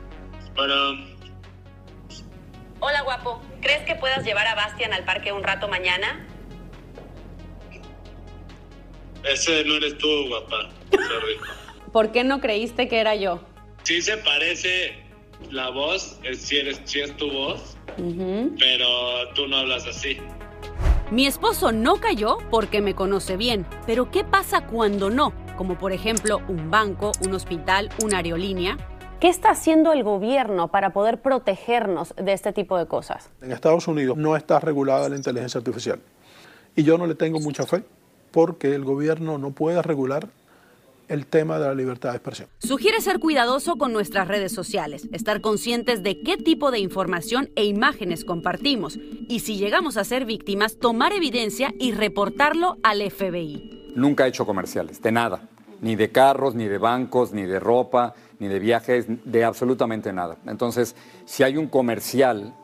Hola, 2.81 3.03
guapo. 3.03 3.41
¿Crees 3.67 3.83
que 3.83 3.97
puedas 3.97 4.25
llevar 4.25 4.47
a 4.47 4.55
Bastian 4.55 4.93
al 4.93 5.05
parque 5.05 5.33
un 5.33 5.43
rato 5.43 5.67
mañana? 5.67 6.25
Ese 9.25 9.65
no 9.65 9.75
eres 9.75 9.99
tú, 9.99 10.29
guapa. 10.29 10.69
¿Por 11.93 12.13
qué 12.13 12.23
no 12.23 12.41
creíste 12.41 12.87
que 12.87 13.01
era 13.01 13.17
yo? 13.17 13.41
Sí 13.83 14.03
se 14.03 14.19
parece 14.19 15.03
la 15.51 15.71
voz, 15.71 16.21
si, 16.39 16.59
eres, 16.59 16.81
si 16.85 17.01
es 17.01 17.17
tu 17.17 17.29
voz, 17.29 17.77
pero 18.57 19.35
tú 19.35 19.49
no 19.49 19.57
hablas 19.57 19.85
así. 19.85 20.17
Mi 21.11 21.27
esposo 21.27 21.73
no 21.73 21.97
cayó 21.97 22.39
porque 22.53 22.81
me 22.81 22.95
conoce 22.95 23.37
bien, 23.37 23.67
pero 23.85 24.13
¿qué 24.13 24.23
pasa 24.23 24.69
cuando 24.69 25.11
no? 25.11 25.35
Como 25.57 25.77
por 25.77 25.93
ejemplo 25.93 26.41
un 26.47 26.71
banco, 26.71 27.11
un 27.21 27.35
hospital, 27.35 27.91
una 28.01 28.19
aerolínea. 28.19 28.77
¿Qué 29.21 29.29
está 29.29 29.51
haciendo 29.51 29.95
el 29.95 30.03
gobierno 30.05 30.69
para 30.69 30.93
poder 30.93 31.23
protegernos 31.23 32.15
de 32.17 32.35
este 32.35 32.53
tipo 32.53 32.77
de 32.77 32.87
cosas? 32.87 33.31
En 33.41 33.51
Estados 33.51 33.89
Unidos 33.89 34.19
no 34.19 34.37
está 34.37 34.61
regulada 34.61 35.09
la 35.09 35.17
inteligencia 35.17 35.57
artificial 35.57 36.01
y 36.75 36.83
yo 36.83 36.99
no 36.99 37.07
le 37.07 37.15
tengo 37.15 37.41
mucha 37.41 37.65
fe 37.65 37.83
porque 38.31 38.75
el 38.75 38.85
gobierno 38.85 39.39
no 39.39 39.53
puede 39.53 39.81
regular 39.81 40.29
el 41.09 41.27
tema 41.27 41.59
de 41.59 41.67
la 41.67 41.75
libertad 41.75 42.11
de 42.11 42.17
expresión. 42.17 42.49
Sugiere 42.59 43.01
ser 43.01 43.19
cuidadoso 43.19 43.77
con 43.77 43.95
nuestras 43.95 44.29
redes 44.29 44.53
sociales, 44.53 45.09
estar 45.13 45.41
conscientes 45.41 46.03
de 46.03 46.21
qué 46.21 46.37
tipo 46.37 46.71
de 46.71 46.81
información 46.81 47.49
e 47.57 47.65
imágenes 47.65 48.23
compartimos 48.23 48.99
y 49.29 49.41
si 49.41 49.57
llegamos 49.57 49.97
a 49.97 50.05
ser 50.05 50.27
víctimas, 50.27 50.79
tomar 50.79 51.15
evidencia 51.15 51.73
y 51.79 51.93
reportarlo 51.93 52.77
al 52.83 53.01
FBI. 53.11 53.93
Nunca 53.95 54.27
he 54.27 54.29
hecho 54.29 54.45
comerciales, 54.45 55.01
de 55.01 55.13
nada, 55.13 55.49
ni 55.81 55.97
de 55.97 56.11
carros, 56.11 56.55
ni 56.55 56.67
de 56.67 56.79
bancos, 56.79 57.33
ni 57.33 57.43
de 57.43 57.61
ropa 57.61 58.15
ni 58.39 58.49
de 58.49 58.59
viajes, 58.59 59.07
de 59.09 59.45
absolutamente 59.45 60.13
nada. 60.13 60.37
Entonces, 60.47 60.95
si 61.25 61.43
hay 61.43 61.57
un 61.57 61.69
comercial 61.69 62.55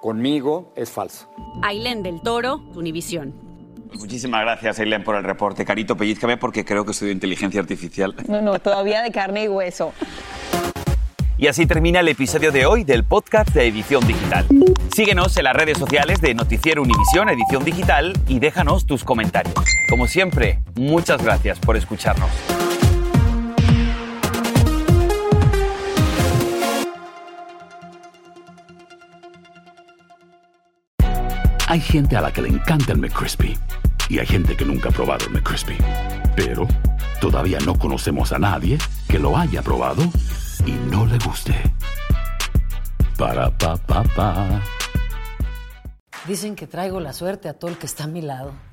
conmigo, 0.00 0.72
es 0.76 0.90
falso. 0.90 1.28
Ailén 1.62 2.02
del 2.02 2.20
Toro, 2.22 2.62
Univisión. 2.74 3.34
Muchísimas 3.98 4.42
gracias, 4.42 4.78
Ailén, 4.78 5.02
por 5.02 5.16
el 5.16 5.24
reporte. 5.24 5.64
Carito, 5.64 5.96
pellizcame 5.96 6.36
porque 6.36 6.64
creo 6.64 6.84
que 6.84 6.92
estudio 6.92 7.12
inteligencia 7.12 7.60
artificial. 7.60 8.14
No, 8.28 8.42
no, 8.42 8.58
todavía 8.58 9.02
de 9.02 9.10
carne 9.10 9.44
y 9.44 9.48
hueso. 9.48 9.92
Y 11.40 11.46
así 11.46 11.66
termina 11.66 12.00
el 12.00 12.08
episodio 12.08 12.50
de 12.50 12.66
hoy 12.66 12.82
del 12.82 13.04
podcast 13.04 13.50
de 13.50 13.68
Edición 13.68 14.04
Digital. 14.04 14.44
Síguenos 14.92 15.36
en 15.36 15.44
las 15.44 15.54
redes 15.54 15.78
sociales 15.78 16.20
de 16.20 16.34
Noticiero 16.34 16.82
Univisión 16.82 17.28
Edición 17.28 17.64
Digital 17.64 18.12
y 18.26 18.40
déjanos 18.40 18.86
tus 18.86 19.04
comentarios. 19.04 19.54
Como 19.88 20.08
siempre, 20.08 20.58
muchas 20.74 21.22
gracias 21.22 21.60
por 21.60 21.76
escucharnos. 21.76 22.28
Hay 31.68 31.80
gente 31.80 32.16
a 32.16 32.20
la 32.20 32.32
que 32.32 32.42
le 32.42 32.48
encanta 32.48 32.92
el 32.92 32.98
McCrispy 32.98 33.56
y 34.08 34.18
hay 34.18 34.26
gente 34.26 34.56
que 34.56 34.64
nunca 34.64 34.88
ha 34.88 34.92
probado 34.92 35.26
el 35.26 35.34
McCrispy. 35.34 35.76
Pero 36.34 36.66
todavía 37.20 37.58
no 37.64 37.78
conocemos 37.78 38.32
a 38.32 38.40
nadie 38.40 38.78
que 39.08 39.20
lo 39.20 39.36
haya 39.38 39.62
probado 39.62 40.02
y 40.68 40.72
no 40.90 41.06
le 41.06 41.18
guste. 41.18 41.54
Para 43.16 43.50
pa 43.56 43.76
pa 43.76 44.02
pa. 44.14 44.62
Dicen 46.26 46.54
que 46.54 46.66
traigo 46.66 47.00
la 47.00 47.12
suerte 47.12 47.48
a 47.48 47.54
todo 47.54 47.70
el 47.70 47.78
que 47.78 47.86
está 47.86 48.04
a 48.04 48.06
mi 48.06 48.20
lado 48.20 48.52